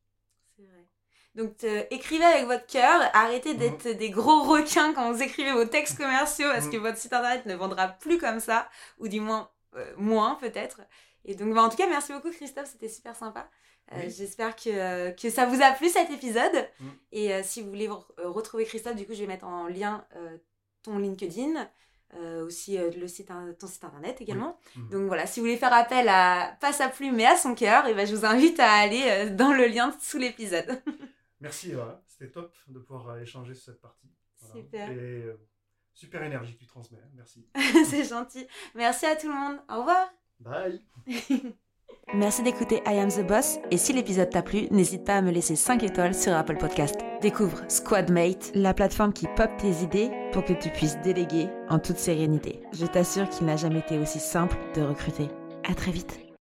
C'est 0.56 0.64
vrai. 0.64 0.88
Donc 1.34 1.64
écrivez 1.90 2.24
avec 2.24 2.46
votre 2.46 2.66
cœur, 2.66 3.00
arrêtez 3.12 3.52
mhm. 3.54 3.58
d'être 3.58 3.88
des 3.90 4.10
gros 4.10 4.42
requins 4.42 4.92
quand 4.92 5.12
vous 5.12 5.22
écrivez 5.22 5.52
vos 5.52 5.64
textes 5.64 5.96
commerciaux 5.96 6.48
parce 6.52 6.66
mhm. 6.66 6.72
que 6.72 6.76
votre 6.78 6.98
site 6.98 7.12
internet 7.12 7.46
ne 7.46 7.54
vendra 7.54 7.88
plus 7.88 8.18
comme 8.18 8.40
ça, 8.40 8.68
ou 8.98 9.06
du 9.06 9.20
moins 9.20 9.48
euh, 9.76 9.94
moins 9.96 10.34
peut-être. 10.36 10.80
Et 11.24 11.34
donc 11.34 11.54
bah, 11.54 11.62
en 11.62 11.68
tout 11.68 11.76
cas 11.76 11.86
merci 11.86 12.12
beaucoup 12.12 12.30
Christophe, 12.30 12.68
c'était 12.68 12.88
super 12.88 13.14
sympa. 13.14 13.48
Euh, 13.92 14.02
j'espère 14.08 14.54
que, 14.54 15.10
que 15.12 15.30
ça 15.30 15.46
vous 15.46 15.62
a 15.62 15.70
plu 15.72 15.88
cet 15.88 16.10
épisode. 16.10 16.68
Mhm. 16.80 16.90
Et 17.12 17.32
euh, 17.32 17.42
si 17.44 17.62
vous 17.62 17.68
voulez 17.68 17.88
retrouver 18.18 18.64
Christophe, 18.64 18.96
du 18.96 19.06
coup 19.06 19.14
je 19.14 19.20
vais 19.20 19.26
mettre 19.26 19.46
en 19.46 19.68
lien 19.68 20.04
ton 20.82 20.98
LinkedIn, 20.98 21.68
euh, 22.14 22.46
aussi 22.46 22.78
euh, 22.78 22.90
le 22.90 23.06
site, 23.06 23.30
ton 23.58 23.66
site 23.66 23.84
internet 23.84 24.20
également. 24.20 24.58
Mhm. 24.76 24.88
Donc 24.88 25.06
voilà, 25.08 25.26
si 25.26 25.40
vous 25.40 25.46
voulez 25.46 25.58
faire 25.58 25.72
appel 25.72 26.08
à 26.08 26.56
pas 26.60 26.72
sa 26.72 26.88
plume 26.88 27.16
mais 27.16 27.26
à 27.26 27.36
son 27.36 27.54
cœur, 27.54 27.86
et 27.86 27.90
eh 27.90 27.94
ben, 27.94 28.06
je 28.06 28.14
vous 28.14 28.24
invite 28.24 28.58
à 28.60 28.70
aller 28.70 29.02
euh, 29.04 29.34
dans 29.34 29.52
le 29.52 29.66
lien 29.66 29.94
sous 30.00 30.18
l'épisode. 30.18 30.80
Merci 31.40 31.72
Eva, 31.72 32.02
c'était 32.06 32.30
top 32.30 32.54
de 32.66 32.78
pouvoir 32.78 33.18
échanger 33.18 33.54
sur 33.54 33.64
cette 33.64 33.80
partie. 33.80 34.08
Super. 34.52 34.90
Et 34.90 35.26
super 35.92 36.22
énergie 36.22 36.54
que 36.54 36.60
tu 36.60 36.66
transmets, 36.66 36.98
hein. 36.98 37.10
merci. 37.14 37.46
C'est 37.84 38.04
gentil. 38.04 38.46
Merci 38.74 39.06
à 39.06 39.14
tout 39.14 39.28
le 39.28 39.34
monde. 39.34 39.58
Au 39.68 39.80
revoir. 39.80 40.10
Bye. 40.40 40.82
Merci 42.14 42.42
d'écouter 42.42 42.82
I 42.86 42.98
Am 43.00 43.10
the 43.10 43.26
Boss 43.26 43.58
et 43.70 43.76
si 43.76 43.92
l'épisode 43.92 44.30
t'a 44.30 44.40
plu, 44.40 44.66
n'hésite 44.70 45.04
pas 45.04 45.16
à 45.16 45.22
me 45.22 45.30
laisser 45.30 45.56
5 45.56 45.82
étoiles 45.82 46.14
sur 46.14 46.32
Apple 46.32 46.56
Podcast. 46.56 46.96
Découvre 47.20 47.60
Squadmate, 47.68 48.50
la 48.54 48.72
plateforme 48.72 49.12
qui 49.12 49.26
pop 49.36 49.50
tes 49.58 49.84
idées 49.84 50.10
pour 50.32 50.42
que 50.42 50.54
tu 50.54 50.70
puisses 50.70 50.98
déléguer 51.02 51.48
en 51.68 51.78
toute 51.78 51.98
sérénité. 51.98 52.62
Je 52.72 52.86
t'assure 52.86 53.28
qu'il 53.28 53.46
n'a 53.46 53.56
jamais 53.56 53.80
été 53.80 53.98
aussi 53.98 54.20
simple 54.20 54.56
de 54.74 54.80
recruter. 54.80 55.28
À 55.68 55.74
très 55.74 55.90
vite. 55.90 56.27